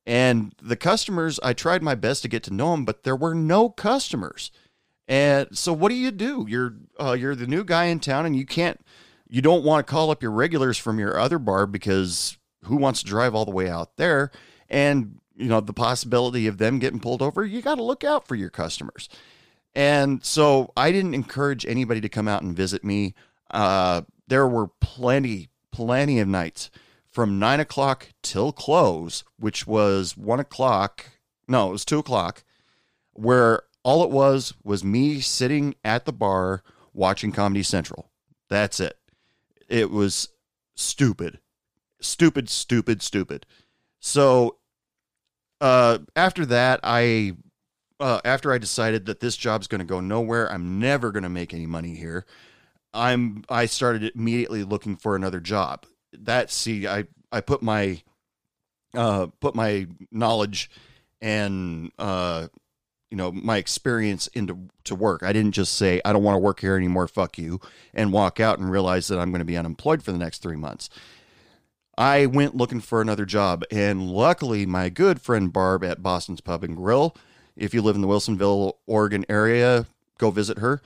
And 0.05 0.55
the 0.61 0.77
customers, 0.77 1.39
I 1.43 1.53
tried 1.53 1.83
my 1.83 1.95
best 1.95 2.21
to 2.23 2.27
get 2.27 2.43
to 2.43 2.53
know 2.53 2.71
them, 2.71 2.85
but 2.85 3.03
there 3.03 3.15
were 3.15 3.35
no 3.35 3.69
customers. 3.69 4.51
And 5.11 5.57
so, 5.57 5.73
what 5.73 5.89
do 5.89 5.95
you 5.95 6.09
do? 6.09 6.45
You're 6.47 6.73
uh, 6.97 7.11
you're 7.11 7.35
the 7.35 7.45
new 7.45 7.65
guy 7.65 7.85
in 7.85 7.99
town, 7.99 8.25
and 8.25 8.33
you 8.33 8.45
can't, 8.45 8.79
you 9.27 9.41
don't 9.41 9.65
want 9.65 9.85
to 9.85 9.91
call 9.91 10.09
up 10.09 10.23
your 10.23 10.31
regulars 10.31 10.77
from 10.77 10.99
your 10.99 11.19
other 11.19 11.37
bar 11.37 11.67
because 11.67 12.37
who 12.63 12.77
wants 12.77 13.01
to 13.01 13.07
drive 13.07 13.35
all 13.35 13.43
the 13.43 13.51
way 13.51 13.67
out 13.67 13.97
there? 13.97 14.31
And 14.69 15.19
you 15.35 15.49
know 15.49 15.59
the 15.59 15.73
possibility 15.73 16.47
of 16.47 16.59
them 16.59 16.79
getting 16.79 17.01
pulled 17.01 17.21
over. 17.21 17.45
You 17.45 17.61
got 17.61 17.75
to 17.75 17.83
look 17.83 18.05
out 18.05 18.25
for 18.25 18.35
your 18.35 18.49
customers. 18.49 19.09
And 19.75 20.23
so, 20.23 20.71
I 20.77 20.93
didn't 20.93 21.13
encourage 21.13 21.65
anybody 21.65 21.99
to 21.99 22.07
come 22.07 22.29
out 22.29 22.41
and 22.41 22.55
visit 22.55 22.81
me. 22.81 23.13
Uh, 23.49 24.03
there 24.29 24.47
were 24.47 24.67
plenty, 24.79 25.49
plenty 25.73 26.19
of 26.21 26.29
nights 26.29 26.71
from 27.09 27.37
nine 27.37 27.59
o'clock 27.59 28.07
till 28.21 28.53
close, 28.53 29.25
which 29.37 29.67
was 29.67 30.15
one 30.15 30.39
o'clock. 30.39 31.07
No, 31.49 31.67
it 31.67 31.71
was 31.73 31.83
two 31.83 31.99
o'clock, 31.99 32.45
where 33.11 33.63
all 33.83 34.03
it 34.03 34.09
was 34.11 34.53
was 34.63 34.83
me 34.83 35.19
sitting 35.19 35.75
at 35.83 36.05
the 36.05 36.13
bar 36.13 36.63
watching 36.93 37.31
Comedy 37.31 37.63
Central. 37.63 38.11
That's 38.49 38.79
it. 38.79 38.97
It 39.67 39.91
was 39.91 40.29
stupid, 40.75 41.39
stupid, 42.01 42.49
stupid, 42.49 43.01
stupid. 43.01 43.45
So, 43.99 44.57
uh, 45.61 45.99
after 46.15 46.45
that, 46.47 46.79
I, 46.83 47.33
uh, 47.99 48.19
after 48.25 48.51
I 48.51 48.57
decided 48.57 49.05
that 49.05 49.19
this 49.19 49.37
job's 49.37 49.67
going 49.67 49.79
to 49.79 49.85
go 49.85 49.99
nowhere, 49.99 50.51
I'm 50.51 50.79
never 50.79 51.11
going 51.11 51.23
to 51.23 51.29
make 51.29 51.53
any 51.53 51.67
money 51.67 51.95
here. 51.95 52.25
I'm, 52.93 53.43
I 53.47 53.67
started 53.67 54.11
immediately 54.15 54.63
looking 54.63 54.97
for 54.97 55.15
another 55.15 55.39
job 55.39 55.85
that 56.13 56.51
see 56.51 56.87
I 56.87 57.05
I 57.31 57.41
put 57.41 57.61
my 57.61 58.01
uh 58.95 59.27
put 59.39 59.55
my 59.55 59.87
knowledge 60.11 60.69
and 61.21 61.91
uh 61.97 62.47
you 63.11 63.17
know 63.17 63.31
my 63.31 63.57
experience 63.57 64.27
into 64.27 64.69
to 64.85 64.95
work. 64.95 65.21
I 65.21 65.33
didn't 65.33 65.51
just 65.51 65.75
say 65.75 66.01
I 66.03 66.13
don't 66.13 66.23
want 66.23 66.35
to 66.35 66.39
work 66.39 66.61
here 66.61 66.75
anymore, 66.75 67.07
fuck 67.07 67.37
you, 67.37 67.59
and 67.93 68.11
walk 68.11 68.39
out 68.39 68.57
and 68.57 68.71
realize 68.71 69.09
that 69.09 69.19
I'm 69.19 69.29
going 69.29 69.39
to 69.39 69.45
be 69.45 69.57
unemployed 69.57 70.01
for 70.01 70.11
the 70.11 70.17
next 70.17 70.41
3 70.41 70.55
months. 70.55 70.89
I 71.97 72.25
went 72.25 72.55
looking 72.55 72.79
for 72.79 73.01
another 73.01 73.25
job 73.25 73.63
and 73.69 74.09
luckily 74.09 74.65
my 74.65 74.89
good 74.89 75.21
friend 75.21 75.51
Barb 75.53 75.83
at 75.83 76.01
Boston's 76.01 76.41
Pub 76.41 76.63
and 76.63 76.75
Grill, 76.75 77.15
if 77.55 77.73
you 77.73 77.81
live 77.81 77.95
in 77.95 78.01
the 78.01 78.07
Wilsonville, 78.07 78.77
Oregon 78.87 79.25
area, 79.29 79.85
go 80.17 80.31
visit 80.31 80.59
her. 80.59 80.81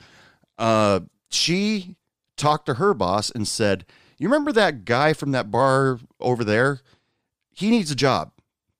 Uh 0.58 1.00
she 1.30 1.94
talked 2.36 2.66
to 2.66 2.74
her 2.74 2.92
boss 2.92 3.30
and 3.30 3.48
said, 3.48 3.86
you 4.18 4.28
remember 4.28 4.52
that 4.52 4.84
guy 4.84 5.12
from 5.12 5.30
that 5.32 5.50
bar 5.50 6.00
over 6.20 6.44
there? 6.44 6.80
He 7.54 7.70
needs 7.70 7.90
a 7.90 7.96
job 7.96 8.32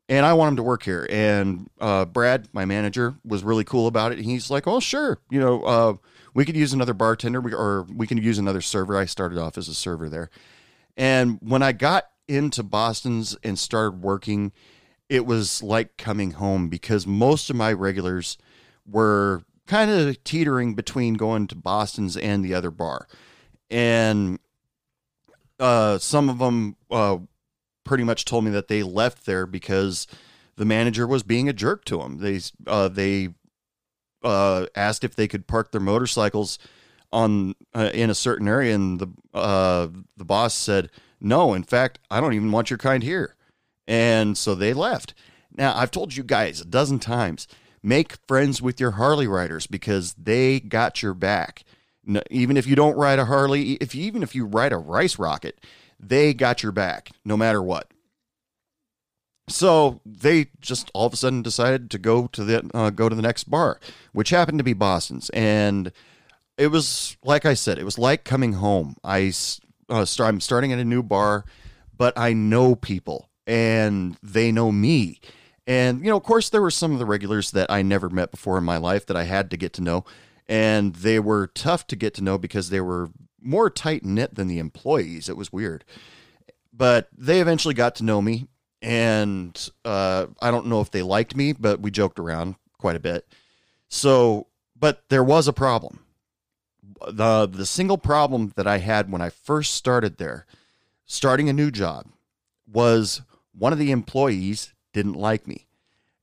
and 0.09 0.25
I 0.25 0.35
want 0.35 0.51
him 0.51 0.57
to 0.57 0.62
work 0.62 0.83
here. 0.83 1.07
And 1.11 1.69
uh, 1.81 2.05
Brad, 2.05 2.49
my 2.53 2.64
manager, 2.64 3.14
was 3.25 3.42
really 3.42 3.64
cool 3.64 3.87
about 3.87 4.12
it. 4.12 4.19
He's 4.19 4.51
like, 4.51 4.66
"Oh, 4.66 4.81
sure, 4.81 5.19
you 5.31 5.40
know, 5.40 5.62
uh, 5.62 5.95
we 6.35 6.45
could 6.45 6.57
use 6.57 6.73
another 6.73 6.95
bartender, 6.95 7.40
or 7.57 7.87
we 7.95 8.07
can 8.07 8.19
use 8.19 8.38
another 8.38 8.61
server." 8.61 8.97
I 8.97 9.07
started 9.07 9.38
off 9.38 9.59
as 9.59 9.69
a 9.69 9.75
server 9.75 10.09
there, 10.09 10.31
and 10.97 11.38
when 11.40 11.62
I 11.62 11.73
got 11.73 12.05
into 12.29 12.62
Boston's 12.62 13.37
and 13.42 13.59
started 13.59 14.03
working, 14.03 14.53
it 15.09 15.27
was 15.27 15.62
like 15.62 15.97
coming 15.97 16.33
home 16.33 16.69
because 16.69 17.07
most 17.07 17.51
of 17.51 17.57
my 17.57 17.73
regulars 17.73 18.38
were 18.87 19.42
kind 19.66 19.90
of 19.90 20.23
teetering 20.25 20.75
between 20.75 21.14
going 21.14 21.47
to 21.49 21.57
Boston's 21.57 22.16
and 22.16 22.45
the 22.45 22.55
other 22.55 22.71
bar, 22.71 23.09
and 23.71 24.38
uh, 25.59 25.99
some 25.99 26.29
of 26.29 26.38
them 26.38 26.77
uh, 26.90 27.19
pretty 27.87 28.05
much 28.05 28.27
told 28.27 28.44
me 28.44 28.51
that 28.51 28.68
they 28.68 28.83
left 28.83 29.25
there 29.25 29.46
because 29.46 30.07
the 30.57 30.66
manager 30.66 31.07
was 31.07 31.22
being 31.22 31.49
a 31.49 31.53
jerk 31.55 31.85
to 31.87 31.99
them. 31.99 32.18
They 32.18 32.40
uh, 32.66 32.88
they 32.88 33.31
uh, 34.22 34.66
asked 34.75 35.05
if 35.05 35.14
they 35.14 35.29
could 35.29 35.46
park 35.46 35.72
their 35.72 35.81
motorcycles 35.81 36.59
on 37.12 37.55
uh, 37.75 37.90
in 37.94 38.11
a 38.11 38.14
certain 38.14 38.49
area, 38.49 38.75
and 38.75 38.99
the 38.99 39.09
uh, 39.33 39.88
the 40.16 40.25
boss 40.25 40.55
said 40.55 40.90
no. 41.20 41.55
In 41.55 41.62
fact, 41.62 41.99
I 42.11 42.20
don't 42.20 42.35
even 42.35 42.53
want 42.53 42.68
your 42.68 42.79
kind 42.79 43.03
here, 43.03 43.37
and 43.87 44.37
so 44.37 44.55
they 44.55 44.75
left. 44.75 45.14
Now 45.57 45.75
I've 45.77 45.90
told 45.90 46.16
you 46.16 46.22
guys 46.22 46.61
a 46.61 46.66
dozen 46.66 46.99
times. 46.99 47.46
Make 47.83 48.16
friends 48.27 48.61
with 48.61 48.81
your 48.81 48.92
Harley 48.92 49.29
riders 49.29 49.68
because 49.68 50.14
they 50.14 50.59
got 50.59 51.03
your 51.03 51.14
back. 51.14 51.62
No, 52.05 52.20
even 52.31 52.57
if 52.57 52.66
you 52.66 52.75
don't 52.75 52.96
ride 52.96 53.20
a 53.20 53.27
Harley, 53.27 53.75
if 53.75 53.94
you, 53.94 54.03
even 54.05 54.25
if 54.25 54.35
you 54.35 54.44
ride 54.44 54.72
a 54.72 54.77
rice 54.77 55.20
rocket, 55.20 55.61
they 55.98 56.35
got 56.35 56.62
your 56.62 56.72
back 56.72 57.11
no 57.24 57.37
matter 57.37 57.62
what. 57.62 57.90
So 59.48 60.00
they 60.04 60.48
just 60.61 60.90
all 60.92 61.06
of 61.06 61.12
a 61.12 61.16
sudden 61.16 61.42
decided 61.42 61.90
to 61.92 61.98
go 61.98 62.26
to 62.28 62.44
the 62.44 62.70
uh, 62.74 62.90
go 62.90 63.09
to 63.09 63.14
the 63.14 63.22
next 63.22 63.44
bar, 63.44 63.78
which 64.12 64.30
happened 64.30 64.59
to 64.59 64.64
be 64.64 64.72
Boston's, 64.72 65.30
and 65.30 65.92
it 66.59 66.68
was 66.68 67.16
like 67.22 67.44
I 67.44 67.54
said, 67.54 67.78
it 67.78 67.85
was 67.85 67.98
like 67.98 68.24
coming 68.24 68.54
home. 68.54 68.96
I 69.04 69.32
uh, 69.88 70.04
start, 70.04 70.28
I'm 70.28 70.40
starting 70.40 70.72
at 70.72 70.80
a 70.80 70.85
new 70.85 71.02
bar, 71.02 71.44
but 71.96 72.18
I 72.18 72.32
know 72.32 72.74
people 72.74 73.28
and 73.46 74.16
they 74.20 74.50
know 74.50 74.72
me. 74.72 75.20
And, 75.68 76.00
you 76.00 76.11
know, 76.11 76.16
of 76.16 76.22
course, 76.22 76.48
there 76.48 76.62
were 76.62 76.70
some 76.70 76.92
of 76.92 77.00
the 77.00 77.06
regulars 77.06 77.50
that 77.52 77.70
I 77.70 77.82
never 77.82 78.09
met 78.09 78.30
before 78.30 78.56
in 78.59 78.64
my 78.64 78.76
life 78.76 79.06
that 79.06 79.16
I 79.16 79.24
had 79.24 79.50
to 79.50 79.56
get 79.56 79.72
to 79.74 79.82
know 79.82 80.04
and 80.48 80.94
they 80.96 81.18
were 81.18 81.48
tough 81.48 81.87
to 81.88 81.96
get 81.96 82.14
to 82.14 82.22
know 82.22 82.38
because 82.38 82.70
they 82.70 82.80
were 82.80 83.11
more 83.46 83.70
tight 83.70 84.04
knit 84.04 84.35
than 84.35 84.48
the 84.48 84.59
employees. 84.59 85.28
It 85.28 85.37
was 85.37 85.52
weird, 85.52 85.85
but 86.72 87.09
they 87.16 87.40
eventually 87.40 87.74
got 87.74 87.94
to 87.96 88.04
know 88.04 88.20
me, 88.20 88.48
and 88.82 89.70
uh, 89.85 90.26
I 90.42 90.50
don't 90.50 90.66
know 90.66 90.80
if 90.80 90.90
they 90.90 91.02
liked 91.02 91.37
me, 91.37 91.52
but 91.52 91.80
we 91.80 91.90
joked 91.90 92.18
around 92.18 92.56
quite 92.78 92.96
a 92.96 93.00
bit. 93.00 93.26
So, 93.88 94.48
but 94.78 95.04
there 95.09 95.24
was 95.24 95.48
a 95.48 95.52
problem. 95.52 96.00
the 97.09 97.46
The 97.46 97.66
single 97.66 97.98
problem 97.98 98.52
that 98.56 98.66
I 98.66 98.78
had 98.78 99.11
when 99.11 99.22
I 99.22 99.30
first 99.30 99.74
started 99.74 100.18
there, 100.18 100.46
starting 101.06 101.48
a 101.48 101.54
new 101.54 101.70
job, 101.70 102.06
was 102.70 103.22
one 103.56 103.72
of 103.72 103.78
the 103.78 103.92
employees 103.92 104.74
didn't 104.92 105.14
like 105.14 105.46
me, 105.46 105.66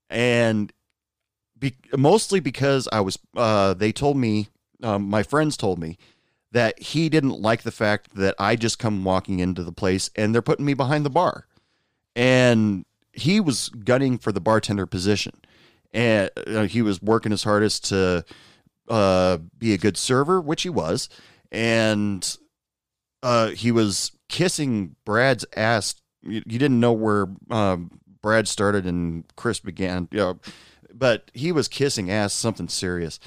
and 0.09 0.71
be, 1.57 1.75
mostly 1.95 2.39
because 2.39 2.87
I 2.91 2.99
was. 2.99 3.17
Uh, 3.35 3.73
they 3.73 3.91
told 3.91 4.17
me, 4.17 4.49
um, 4.83 5.09
my 5.09 5.23
friends 5.23 5.57
told 5.57 5.79
me 5.79 5.97
that 6.53 6.81
he 6.81 7.09
didn't 7.09 7.41
like 7.41 7.63
the 7.63 7.71
fact 7.71 8.15
that 8.15 8.35
I 8.39 8.55
just 8.55 8.79
come 8.79 9.03
walking 9.03 9.39
into 9.39 9.63
the 9.63 9.71
place 9.71 10.09
and 10.15 10.33
they're 10.33 10.41
putting 10.41 10.65
me 10.65 10.73
behind 10.73 11.05
the 11.05 11.09
bar, 11.09 11.47
and 12.15 12.85
he 13.11 13.39
was 13.39 13.69
gunning 13.69 14.17
for 14.17 14.31
the 14.31 14.41
bartender 14.41 14.85
position, 14.85 15.33
and 15.93 16.29
uh, 16.47 16.63
he 16.63 16.81
was 16.81 17.01
working 17.01 17.31
his 17.31 17.43
hardest 17.43 17.89
to 17.89 18.23
uh, 18.87 19.37
be 19.57 19.73
a 19.73 19.77
good 19.77 19.97
server, 19.97 20.39
which 20.39 20.63
he 20.63 20.69
was, 20.69 21.09
and 21.51 22.37
uh, 23.21 23.49
he 23.49 23.71
was 23.71 24.11
kissing 24.29 24.95
Brad's 25.05 25.45
ass. 25.55 25.95
You, 26.21 26.43
you 26.45 26.59
didn't 26.59 26.79
know 26.79 26.93
where 26.93 27.27
um, 27.49 27.99
Brad 28.21 28.47
started 28.47 28.85
and 28.85 29.23
Chris 29.35 29.59
began. 29.59 30.07
You 30.11 30.17
know, 30.17 30.39
but 30.93 31.31
he 31.33 31.51
was 31.51 31.67
kissing 31.67 32.11
ass 32.11 32.33
something 32.33 32.67
serious. 32.67 33.19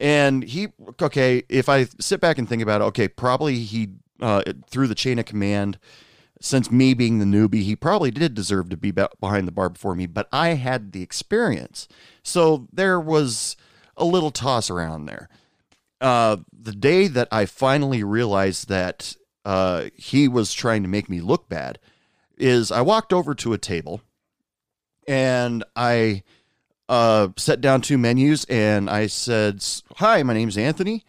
And 0.00 0.42
he, 0.42 0.68
okay, 1.00 1.42
if 1.50 1.68
I 1.68 1.84
sit 2.00 2.20
back 2.20 2.38
and 2.38 2.48
think 2.48 2.62
about 2.62 2.80
it, 2.80 2.84
okay, 2.84 3.06
probably 3.06 3.58
he, 3.60 3.90
uh, 4.20 4.42
through 4.68 4.88
the 4.88 4.94
chain 4.94 5.18
of 5.18 5.26
command, 5.26 5.78
since 6.40 6.70
me 6.70 6.94
being 6.94 7.18
the 7.18 7.26
newbie, 7.26 7.62
he 7.62 7.76
probably 7.76 8.10
did 8.10 8.32
deserve 8.32 8.70
to 8.70 8.76
be 8.78 8.90
behind 8.90 9.46
the 9.46 9.52
bar 9.52 9.68
before 9.68 9.94
me, 9.94 10.06
but 10.06 10.26
I 10.32 10.54
had 10.54 10.92
the 10.92 11.02
experience. 11.02 11.86
So 12.22 12.66
there 12.72 12.98
was 12.98 13.56
a 13.94 14.06
little 14.06 14.30
toss 14.30 14.70
around 14.70 15.04
there. 15.04 15.28
Uh, 16.00 16.38
the 16.50 16.72
day 16.72 17.06
that 17.06 17.28
I 17.30 17.44
finally 17.44 18.02
realized 18.02 18.68
that 18.70 19.14
uh, 19.44 19.90
he 19.94 20.28
was 20.28 20.54
trying 20.54 20.82
to 20.82 20.88
make 20.88 21.10
me 21.10 21.20
look 21.20 21.50
bad 21.50 21.78
is 22.38 22.72
I 22.72 22.80
walked 22.80 23.12
over 23.12 23.34
to 23.34 23.52
a 23.52 23.58
table 23.58 24.00
and 25.06 25.62
I 25.76 26.22
uh, 26.90 27.28
set 27.36 27.60
down 27.60 27.80
two 27.80 27.96
menus 27.96 28.44
and 28.46 28.90
I 28.90 29.06
said, 29.06 29.64
Hi, 29.96 30.22
my 30.24 30.34
name's 30.34 30.58
Anthony. 30.58 31.04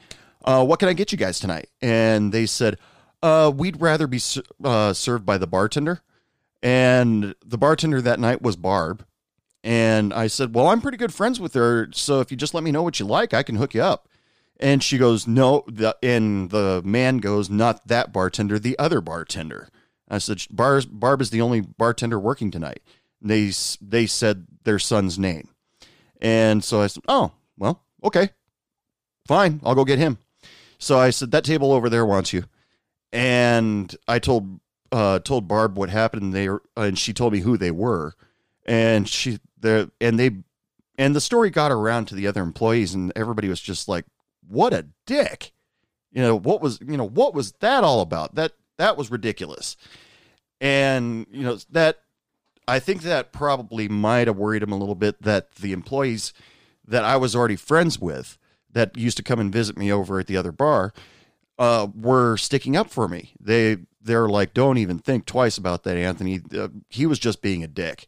Uh, 0.45 0.63
what 0.63 0.79
can 0.79 0.87
I 0.87 0.93
get 0.93 1.11
you 1.11 1.17
guys 1.17 1.39
tonight? 1.39 1.69
And 1.81 2.31
they 2.31 2.45
said, 2.45 2.77
uh, 3.23 3.51
We'd 3.53 3.81
rather 3.81 4.05
be 4.05 4.21
uh, 4.63 4.93
served 4.93 5.25
by 5.25 5.39
the 5.39 5.47
bartender. 5.47 6.01
And 6.61 7.33
the 7.43 7.57
bartender 7.57 7.99
that 8.03 8.19
night 8.19 8.43
was 8.43 8.55
Barb. 8.55 9.03
And 9.63 10.13
I 10.13 10.27
said, 10.27 10.53
Well, 10.53 10.67
I'm 10.67 10.81
pretty 10.81 10.97
good 10.97 11.13
friends 11.13 11.39
with 11.39 11.55
her. 11.55 11.89
So 11.93 12.19
if 12.19 12.29
you 12.29 12.37
just 12.37 12.53
let 12.53 12.63
me 12.63 12.71
know 12.71 12.83
what 12.83 12.99
you 12.99 13.07
like, 13.07 13.33
I 13.33 13.41
can 13.41 13.55
hook 13.55 13.73
you 13.73 13.81
up. 13.81 14.07
And 14.59 14.83
she 14.83 14.99
goes, 14.99 15.25
No. 15.25 15.65
And 16.03 16.51
the 16.51 16.83
man 16.85 17.17
goes, 17.17 17.49
Not 17.49 17.87
that 17.87 18.13
bartender, 18.13 18.59
the 18.59 18.77
other 18.77 19.01
bartender. 19.01 19.69
I 20.07 20.19
said, 20.19 20.45
Barb, 20.51 20.85
Barb 20.91 21.21
is 21.21 21.31
the 21.31 21.41
only 21.41 21.61
bartender 21.61 22.19
working 22.19 22.51
tonight. 22.51 22.83
They, 23.19 23.51
they 23.81 24.05
said 24.05 24.45
their 24.63 24.77
son's 24.77 25.17
name. 25.17 25.50
And 26.21 26.63
so 26.63 26.81
I 26.81 26.87
said, 26.87 27.03
oh, 27.07 27.31
well, 27.57 27.83
okay, 28.03 28.29
fine. 29.27 29.59
I'll 29.63 29.75
go 29.75 29.85
get 29.85 29.99
him. 29.99 30.17
So 30.77 30.99
I 30.99 31.09
said, 31.09 31.31
that 31.31 31.43
table 31.43 31.71
over 31.73 31.89
there 31.89 32.05
wants 32.05 32.31
you. 32.33 32.45
And 33.11 33.95
I 34.07 34.19
told, 34.19 34.59
uh, 34.91 35.19
told 35.19 35.47
Barb 35.47 35.77
what 35.77 35.89
happened. 35.89 36.23
And 36.23 36.33
they, 36.33 36.47
and 36.77 36.97
she 36.97 37.13
told 37.13 37.33
me 37.33 37.39
who 37.39 37.57
they 37.57 37.71
were. 37.71 38.15
and 38.65 39.07
she 39.07 39.39
the 39.59 39.91
and 39.99 40.19
they 40.19 40.31
and 40.97 41.15
the 41.15 41.21
story 41.21 41.49
got 41.49 41.71
around 41.71 42.05
to 42.07 42.15
the 42.15 42.27
other 42.27 42.41
employees, 42.41 42.93
and 42.93 43.11
everybody 43.15 43.49
was 43.49 43.61
just 43.61 43.87
like, 43.87 44.05
"What 44.47 44.73
a 44.73 44.87
dick!" 45.05 45.51
You 46.11 46.21
know 46.21 46.35
what 46.35 46.61
was 46.61 46.79
you 46.81 46.97
know 46.97 47.07
what 47.07 47.33
was 47.33 47.53
that 47.53 47.83
all 47.83 48.01
about? 48.01 48.35
That 48.35 48.53
that 48.77 48.97
was 48.97 49.11
ridiculous, 49.11 49.77
and 50.59 51.25
you 51.31 51.43
know 51.43 51.57
that 51.71 52.01
I 52.71 52.79
think 52.79 53.01
that 53.01 53.33
probably 53.33 53.89
might 53.89 54.27
have 54.27 54.37
worried 54.37 54.63
him 54.63 54.71
a 54.71 54.77
little 54.77 54.95
bit 54.95 55.21
that 55.23 55.55
the 55.55 55.73
employees 55.73 56.31
that 56.87 57.03
I 57.03 57.17
was 57.17 57.35
already 57.35 57.57
friends 57.57 57.99
with 57.99 58.37
that 58.71 58.95
used 58.95 59.17
to 59.17 59.23
come 59.23 59.41
and 59.41 59.51
visit 59.51 59.77
me 59.77 59.91
over 59.91 60.21
at 60.21 60.27
the 60.27 60.37
other 60.37 60.53
bar 60.53 60.93
uh, 61.59 61.89
were 61.93 62.37
sticking 62.37 62.77
up 62.77 62.89
for 62.89 63.09
me. 63.09 63.33
They 63.41 63.79
they're 64.01 64.29
like, 64.29 64.53
don't 64.53 64.77
even 64.77 64.99
think 64.99 65.25
twice 65.25 65.57
about 65.57 65.83
that, 65.83 65.97
Anthony. 65.97 66.39
Uh, 66.57 66.69
he 66.87 67.05
was 67.05 67.19
just 67.19 67.41
being 67.41 67.61
a 67.61 67.67
dick, 67.67 68.07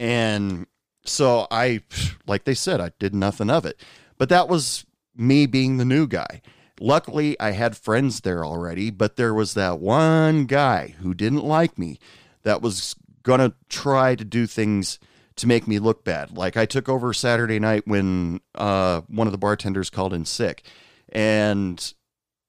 and 0.00 0.66
so 1.04 1.46
I, 1.52 1.82
like 2.26 2.42
they 2.44 2.54
said, 2.54 2.80
I 2.80 2.90
did 2.98 3.14
nothing 3.14 3.48
of 3.48 3.64
it. 3.64 3.80
But 4.18 4.28
that 4.28 4.48
was 4.48 4.84
me 5.14 5.46
being 5.46 5.76
the 5.76 5.84
new 5.84 6.08
guy. 6.08 6.42
Luckily, 6.80 7.38
I 7.38 7.52
had 7.52 7.76
friends 7.76 8.22
there 8.22 8.44
already, 8.44 8.90
but 8.90 9.14
there 9.14 9.32
was 9.32 9.54
that 9.54 9.78
one 9.78 10.46
guy 10.46 10.96
who 10.98 11.14
didn't 11.14 11.44
like 11.44 11.78
me 11.78 12.00
that 12.42 12.60
was 12.60 12.96
gonna 13.24 13.54
try 13.68 14.14
to 14.14 14.24
do 14.24 14.46
things 14.46 15.00
to 15.36 15.48
make 15.48 15.66
me 15.66 15.80
look 15.80 16.04
bad. 16.04 16.36
Like 16.36 16.56
I 16.56 16.66
took 16.66 16.88
over 16.88 17.12
Saturday 17.12 17.58
night 17.58 17.82
when 17.86 18.40
uh, 18.54 19.00
one 19.08 19.26
of 19.26 19.32
the 19.32 19.38
bartenders 19.38 19.90
called 19.90 20.14
in 20.14 20.24
sick, 20.24 20.64
and 21.08 21.92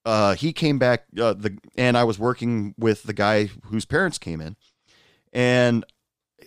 uh, 0.06 0.36
he 0.36 0.54
came 0.54 0.78
back. 0.78 1.06
Uh, 1.20 1.34
the 1.34 1.58
and 1.78 1.98
I 1.98 2.04
was 2.04 2.20
working 2.20 2.76
with 2.78 3.04
the 3.04 3.14
guy 3.14 3.46
whose 3.66 3.86
parents 3.86 4.20
came 4.20 4.40
in, 4.40 4.56
and 5.34 5.84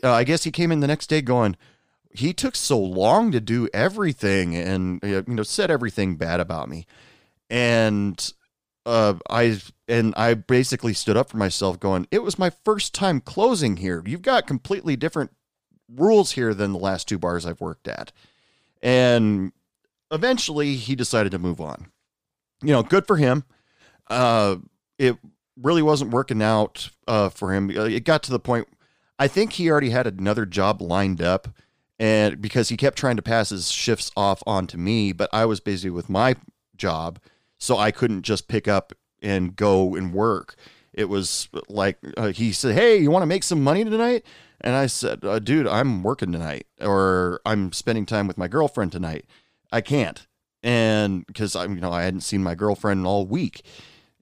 uh, 0.04 0.12
I 0.12 0.24
guess 0.24 0.44
he 0.44 0.52
came 0.52 0.70
in 0.70 0.80
the 0.80 0.86
next 0.86 1.08
day 1.08 1.20
going. 1.20 1.56
He 2.10 2.32
took 2.32 2.56
so 2.56 2.78
long 2.78 3.32
to 3.32 3.40
do 3.40 3.68
everything, 3.74 4.54
and 4.54 5.02
uh, 5.02 5.22
you 5.26 5.34
know 5.34 5.42
said 5.42 5.70
everything 5.70 6.16
bad 6.16 6.38
about 6.38 6.68
me, 6.68 6.86
and 7.50 8.32
uh, 8.88 9.18
I 9.30 9.60
and 9.86 10.14
I 10.16 10.34
basically 10.34 10.94
stood 10.94 11.16
up 11.16 11.30
for 11.30 11.36
myself, 11.36 11.78
going, 11.78 12.06
"It 12.10 12.22
was 12.22 12.38
my 12.38 12.50
first 12.50 12.94
time 12.94 13.20
closing 13.20 13.76
here. 13.76 14.02
You've 14.06 14.22
got 14.22 14.46
completely 14.46 14.96
different 14.96 15.30
rules 15.88 16.32
here 16.32 16.54
than 16.54 16.72
the 16.72 16.78
last 16.78 17.08
two 17.08 17.18
bars 17.18 17.46
I've 17.46 17.60
worked 17.60 17.88
at," 17.88 18.12
and 18.82 19.52
eventually 20.10 20.76
he 20.76 20.94
decided 20.94 21.32
to 21.32 21.38
move 21.38 21.60
on 21.60 21.90
you 22.62 22.72
know, 22.72 22.82
good 22.82 23.06
for 23.06 23.16
him. 23.16 23.44
Uh, 24.08 24.56
it 24.98 25.16
really 25.60 25.82
wasn't 25.82 26.10
working 26.10 26.42
out 26.42 26.90
uh, 27.06 27.28
for 27.28 27.54
him. 27.54 27.70
Uh, 27.70 27.84
it 27.84 28.04
got 28.04 28.22
to 28.24 28.30
the 28.30 28.38
point. 28.38 28.68
I 29.18 29.28
think 29.28 29.52
he 29.52 29.70
already 29.70 29.90
had 29.90 30.06
another 30.06 30.46
job 30.46 30.80
lined 30.80 31.20
up, 31.20 31.48
and 31.98 32.40
because 32.40 32.68
he 32.68 32.76
kept 32.76 32.96
trying 32.96 33.16
to 33.16 33.22
pass 33.22 33.50
his 33.50 33.70
shifts 33.70 34.10
off 34.16 34.42
onto 34.46 34.78
me, 34.78 35.12
but 35.12 35.28
I 35.32 35.44
was 35.44 35.60
busy 35.60 35.90
with 35.90 36.08
my 36.08 36.36
job, 36.76 37.18
so 37.58 37.76
I 37.76 37.90
couldn't 37.90 38.22
just 38.22 38.48
pick 38.48 38.68
up 38.68 38.92
and 39.20 39.54
go 39.56 39.94
and 39.94 40.12
work. 40.12 40.54
It 40.92 41.08
was 41.08 41.48
like 41.68 41.98
uh, 42.16 42.28
he 42.28 42.52
said, 42.52 42.74
"Hey, 42.74 42.98
you 42.98 43.10
want 43.10 43.22
to 43.22 43.26
make 43.26 43.44
some 43.44 43.62
money 43.62 43.84
tonight?" 43.84 44.24
And 44.60 44.74
I 44.74 44.86
said, 44.86 45.24
uh, 45.24 45.38
"Dude, 45.38 45.66
I'm 45.66 46.02
working 46.02 46.32
tonight, 46.32 46.66
or 46.80 47.40
I'm 47.46 47.72
spending 47.72 48.06
time 48.06 48.26
with 48.26 48.38
my 48.38 48.48
girlfriend 48.48 48.92
tonight. 48.92 49.26
I 49.70 49.80
can't." 49.80 50.26
and 50.62 51.26
because 51.26 51.54
I'm, 51.56 51.74
you 51.74 51.80
know, 51.80 51.92
I 51.92 52.02
hadn't 52.02 52.22
seen 52.22 52.42
my 52.42 52.54
girlfriend 52.54 53.06
all 53.06 53.26
week, 53.26 53.62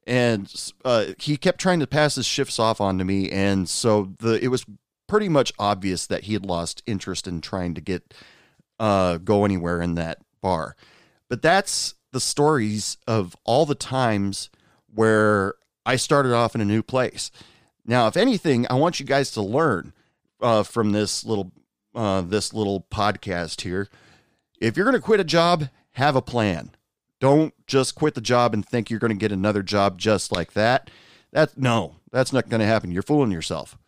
and 0.07 0.53
uh, 0.85 1.07
he 1.19 1.37
kept 1.37 1.61
trying 1.61 1.81
to 1.81 1.87
pass 1.87 2.15
his 2.15 2.27
shifts 2.27 2.59
off 2.59 2.81
onto 2.81 3.05
me, 3.05 3.31
and 3.31 3.69
so 3.69 4.13
the 4.19 4.43
it 4.43 4.49
was 4.49 4.65
pretty 5.07 5.29
much 5.29 5.53
obvious 5.59 6.07
that 6.07 6.25
he 6.25 6.35
had 6.35 6.45
lost 6.45 6.83
interest 6.87 7.27
in 7.27 7.41
trying 7.41 7.75
to 7.75 7.81
get 7.81 8.15
uh, 8.79 9.19
go 9.19 9.45
anywhere 9.45 9.81
in 9.81 9.95
that 9.95 10.19
bar. 10.41 10.77
But 11.29 11.43
that's 11.43 11.95
the 12.13 12.21
stories 12.21 12.97
of 13.07 13.37
all 13.45 13.67
the 13.67 13.75
times 13.75 14.51
where 14.93 15.55
I 15.85 15.97
started 15.97 16.33
off 16.33 16.55
in 16.55 16.61
a 16.61 16.65
new 16.65 16.83
place. 16.83 17.31
Now, 17.85 18.07
if 18.09 18.17
anything, 18.17 18.67
I 18.69 18.75
want 18.75 18.99
you 18.99 19.07
guys 19.07 19.31
to 19.33 19.43
learn 19.43 19.93
uh, 20.41 20.63
from 20.63 20.93
this 20.93 21.25
little 21.25 21.53
uh, 21.95 22.21
this 22.21 22.53
little 22.53 22.87
podcast 22.91 23.63
here. 23.63 23.89
If 24.61 24.77
you're 24.77 24.85
going 24.85 24.97
to 24.97 25.01
quit 25.01 25.21
a 25.21 25.25
job, 25.25 25.69
have 25.93 26.17
a 26.17 26.23
plan. 26.23 26.73
Don't 27.21 27.55
just 27.67 27.95
quit 27.95 28.15
the 28.15 28.21
job 28.21 28.53
and 28.53 28.67
think 28.67 28.91
you're 28.91 29.01
going 29.01 29.13
to 29.13 29.17
get 29.17 29.33
another 29.33 29.63
job 29.63 29.99
just 29.99 30.31
like 30.33 30.53
that. 30.53 30.91
That 31.33 31.57
no, 31.57 31.97
that's 32.13 32.33
not 32.33 32.49
going 32.49 32.61
to 32.61 32.67
happen. 32.67 32.91
You're 32.91 33.03
fooling 33.03 33.33
yourself. 33.33 33.79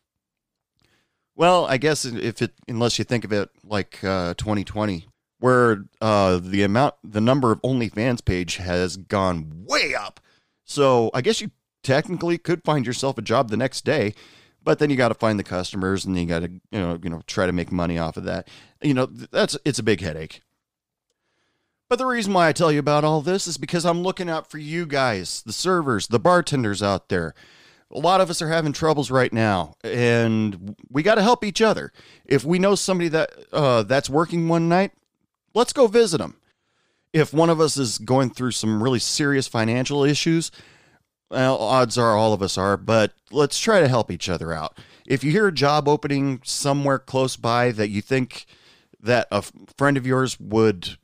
Well, 1.36 1.66
I 1.66 1.76
guess 1.76 2.04
if 2.04 2.42
it 2.42 2.52
unless 2.66 2.98
you 2.98 3.04
think 3.04 3.24
of 3.24 3.32
it 3.32 3.50
like 3.62 4.02
uh, 4.02 4.34
2020, 4.34 5.06
where 5.40 5.84
uh, 6.00 6.40
the 6.42 6.62
amount, 6.62 6.94
the 7.04 7.20
number 7.20 7.52
of 7.52 7.62
OnlyFans 7.62 8.24
page 8.24 8.56
has 8.56 8.96
gone 8.96 9.64
way 9.66 9.94
up. 9.94 10.20
So 10.64 11.10
I 11.14 11.20
guess 11.20 11.40
you 11.40 11.50
technically 11.82 12.38
could 12.38 12.64
find 12.64 12.86
yourself 12.86 13.18
a 13.18 13.22
job 13.22 13.50
the 13.50 13.56
next 13.56 13.84
day, 13.84 14.14
but 14.62 14.78
then 14.78 14.90
you 14.90 14.96
got 14.96 15.08
to 15.08 15.14
find 15.14 15.38
the 15.38 15.44
customers 15.44 16.04
and 16.04 16.18
you 16.18 16.26
got 16.26 16.40
to 16.40 16.50
you 16.50 16.78
know 16.78 16.98
you 17.02 17.08
know 17.08 17.22
try 17.26 17.46
to 17.46 17.52
make 17.52 17.72
money 17.72 17.98
off 17.98 18.16
of 18.16 18.24
that. 18.24 18.48
You 18.82 18.94
know 18.94 19.06
that's 19.06 19.56
it's 19.64 19.78
a 19.78 19.84
big 19.84 20.00
headache. 20.00 20.42
But 21.88 21.98
the 21.98 22.06
reason 22.06 22.34
why 22.34 22.48
I 22.48 22.52
tell 22.52 22.70
you 22.70 22.78
about 22.78 23.04
all 23.04 23.22
this 23.22 23.46
is 23.46 23.56
because 23.56 23.86
I'm 23.86 24.02
looking 24.02 24.28
out 24.28 24.50
for 24.50 24.58
you 24.58 24.84
guys, 24.84 25.42
the 25.42 25.54
servers, 25.54 26.06
the 26.06 26.20
bartenders 26.20 26.82
out 26.82 27.08
there. 27.08 27.34
A 27.90 27.98
lot 27.98 28.20
of 28.20 28.28
us 28.28 28.42
are 28.42 28.50
having 28.50 28.74
troubles 28.74 29.10
right 29.10 29.32
now, 29.32 29.72
and 29.82 30.76
we 30.90 31.02
got 31.02 31.14
to 31.14 31.22
help 31.22 31.42
each 31.42 31.62
other. 31.62 31.90
If 32.26 32.44
we 32.44 32.58
know 32.58 32.74
somebody 32.74 33.08
that 33.08 33.30
uh, 33.50 33.84
that's 33.84 34.10
working 34.10 34.48
one 34.48 34.68
night, 34.68 34.92
let's 35.58 35.72
go 35.72 35.88
visit 35.88 36.18
them. 36.18 36.36
If 37.12 37.34
one 37.34 37.50
of 37.50 37.60
us 37.60 37.76
is 37.76 37.98
going 37.98 38.30
through 38.30 38.52
some 38.52 38.82
really 38.82 39.00
serious 39.00 39.48
financial 39.48 40.04
issues, 40.04 40.50
well, 41.30 41.58
odds 41.58 41.98
are 41.98 42.16
all 42.16 42.32
of 42.32 42.42
us 42.42 42.56
are, 42.56 42.76
but 42.76 43.12
let's 43.30 43.58
try 43.58 43.80
to 43.80 43.88
help 43.88 44.10
each 44.10 44.28
other 44.28 44.52
out. 44.52 44.78
If 45.06 45.24
you 45.24 45.32
hear 45.32 45.48
a 45.48 45.52
job 45.52 45.88
opening 45.88 46.40
somewhere 46.44 46.98
close 46.98 47.36
by 47.36 47.72
that 47.72 47.88
you 47.88 48.00
think 48.00 48.46
that 49.00 49.26
a 49.30 49.42
friend 49.76 49.96
of 49.96 50.06
yours 50.06 50.38
would 50.38 50.96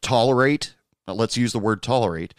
tolerate, 0.00 0.74
let's 1.06 1.36
use 1.36 1.52
the 1.52 1.58
word 1.58 1.82
tolerate, 1.82 2.34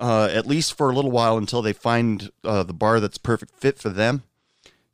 uh, 0.00 0.28
at 0.32 0.46
least 0.46 0.76
for 0.76 0.90
a 0.90 0.94
little 0.94 1.10
while 1.10 1.36
until 1.36 1.62
they 1.62 1.72
find 1.72 2.30
uh, 2.44 2.62
the 2.62 2.72
bar 2.72 2.98
that's 2.98 3.18
perfect 3.18 3.56
fit 3.56 3.78
for 3.78 3.90
them, 3.90 4.22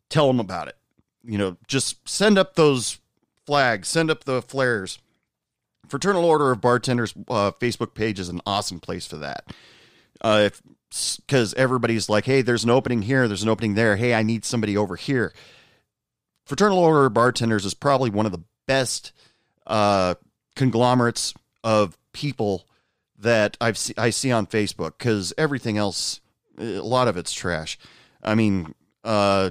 tell 0.09 0.27
them 0.27 0.41
about 0.41 0.69
it. 0.69 0.77
You 1.23 1.39
know, 1.39 1.57
just 1.67 2.09
send 2.09 2.37
up 2.37 2.55
those 2.55 2.99
flags, 3.47 3.89
send 3.89 4.11
up 4.11 4.25
the 4.25 4.43
flares. 4.43 4.99
Fraternal 5.89 6.25
Order 6.25 6.53
of 6.53 6.61
Bartenders 6.61 7.15
uh, 7.29 7.53
Facebook 7.53 7.95
page 7.95 8.21
is 8.21 8.29
an 8.29 8.41
awesome 8.47 8.81
place 8.81 9.07
for 9.07 9.17
that. 9.17 9.45
Uh, 10.21 10.51
because 10.91 11.55
everybody's 11.55 12.09
like, 12.09 12.25
hey, 12.25 12.43
there's 12.43 12.65
an 12.65 12.71
opening 12.71 13.03
here, 13.03 13.29
there's 13.29 13.43
an 13.43 13.49
opening 13.49 13.75
there. 13.75 13.97
Hey, 13.97 14.15
I 14.15 14.23
need 14.23 14.45
somebody 14.45 14.77
over 14.77 14.97
here. 14.97 15.33
Fraternal 16.47 16.79
Order 16.79 17.07
of 17.07 17.15
Bartenders 17.15 17.67
is 17.67 17.75
probably 17.75 18.11
one 18.11 18.25
of 18.25 18.33
the 18.33 18.43
best 18.67 19.13
uh, 19.67 20.15
conglomerates 20.57 21.35
of 21.63 21.99
people 22.13 22.67
that 23.19 23.57
I've 23.61 23.77
see, 23.77 23.95
I 23.99 24.11
see 24.11 24.33
on 24.33 24.47
Facebook 24.47 24.93
because 24.99 25.35
everything 25.37 25.77
else, 25.77 26.21
a 26.59 26.81
lot 26.81 27.09
of 27.09 27.17
it's 27.17 27.33
trash. 27.33 27.79
I 28.23 28.35
mean, 28.35 28.75
uh, 29.05 29.51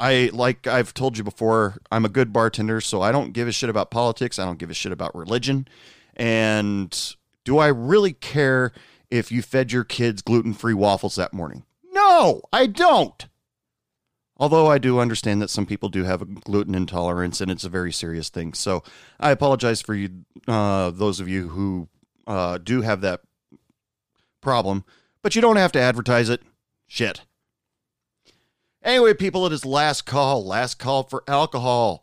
I 0.00 0.30
like 0.32 0.66
I've 0.66 0.94
told 0.94 1.18
you 1.18 1.24
before, 1.24 1.76
I'm 1.92 2.06
a 2.06 2.08
good 2.08 2.32
bartender, 2.32 2.80
so 2.80 3.02
I 3.02 3.12
don't 3.12 3.32
give 3.32 3.46
a 3.46 3.52
shit 3.52 3.68
about 3.68 3.90
politics. 3.90 4.38
I 4.38 4.46
don't 4.46 4.58
give 4.58 4.70
a 4.70 4.74
shit 4.74 4.92
about 4.92 5.14
religion. 5.14 5.68
And 6.16 7.14
do 7.44 7.58
I 7.58 7.66
really 7.66 8.14
care 8.14 8.72
if 9.10 9.30
you 9.30 9.42
fed 9.42 9.72
your 9.72 9.84
kids 9.84 10.22
gluten 10.22 10.54
free 10.54 10.74
waffles 10.74 11.16
that 11.16 11.34
morning? 11.34 11.64
No, 11.92 12.40
I 12.52 12.66
don't. 12.66 13.26
Although 14.38 14.68
I 14.68 14.78
do 14.78 15.00
understand 15.00 15.42
that 15.42 15.50
some 15.50 15.66
people 15.66 15.90
do 15.90 16.04
have 16.04 16.22
a 16.22 16.24
gluten 16.24 16.74
intolerance 16.74 17.42
and 17.42 17.50
it's 17.50 17.64
a 17.64 17.68
very 17.68 17.92
serious 17.92 18.30
thing. 18.30 18.54
So 18.54 18.82
I 19.18 19.32
apologize 19.32 19.82
for 19.82 19.94
you, 19.94 20.24
uh, 20.48 20.90
those 20.90 21.20
of 21.20 21.28
you 21.28 21.48
who 21.48 21.88
uh, 22.26 22.56
do 22.56 22.80
have 22.80 23.02
that 23.02 23.20
problem, 24.40 24.84
but 25.20 25.34
you 25.34 25.42
don't 25.42 25.56
have 25.56 25.72
to 25.72 25.80
advertise 25.80 26.30
it. 26.30 26.40
Shit. 26.86 27.20
Anyway, 28.82 29.14
people, 29.14 29.46
it 29.46 29.52
is 29.52 29.64
last 29.64 30.06
call. 30.06 30.44
Last 30.44 30.78
call 30.78 31.02
for 31.02 31.22
alcohol. 31.28 32.02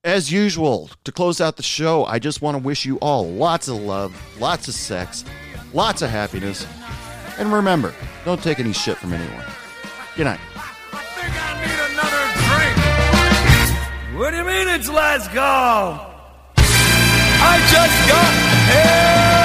as 0.06 0.32
usual, 0.32 0.90
to 1.04 1.12
close 1.12 1.42
out 1.42 1.58
the 1.58 1.64
show, 1.64 2.06
I 2.06 2.18
just 2.18 2.42
want 2.42 2.56
to 2.56 2.64
wish 2.64 2.86
you 2.86 2.96
all 3.00 3.30
lots 3.30 3.68
of 3.68 3.76
love, 3.76 4.16
lots 4.40 4.70
of 4.70 4.74
sex, 4.74 5.26
lots 5.74 6.02
of 6.02 6.12
happiness. 6.12 6.66
And 7.38 7.52
remember, 7.52 7.94
don't 8.24 8.42
take 8.42 8.62
any 8.62 8.72
shit 8.72 8.96
from 8.96 9.12
anyone. 9.12 9.46
Good 10.16 10.24
night. 10.24 10.40
What 14.22 14.30
do 14.30 14.38
you 14.38 14.44
mean 14.44 14.68
it's 14.68 14.88
last 14.88 15.32
call? 15.32 16.14
I 16.56 17.58
just 17.72 18.08
got 18.08 18.34
here. 18.70 19.41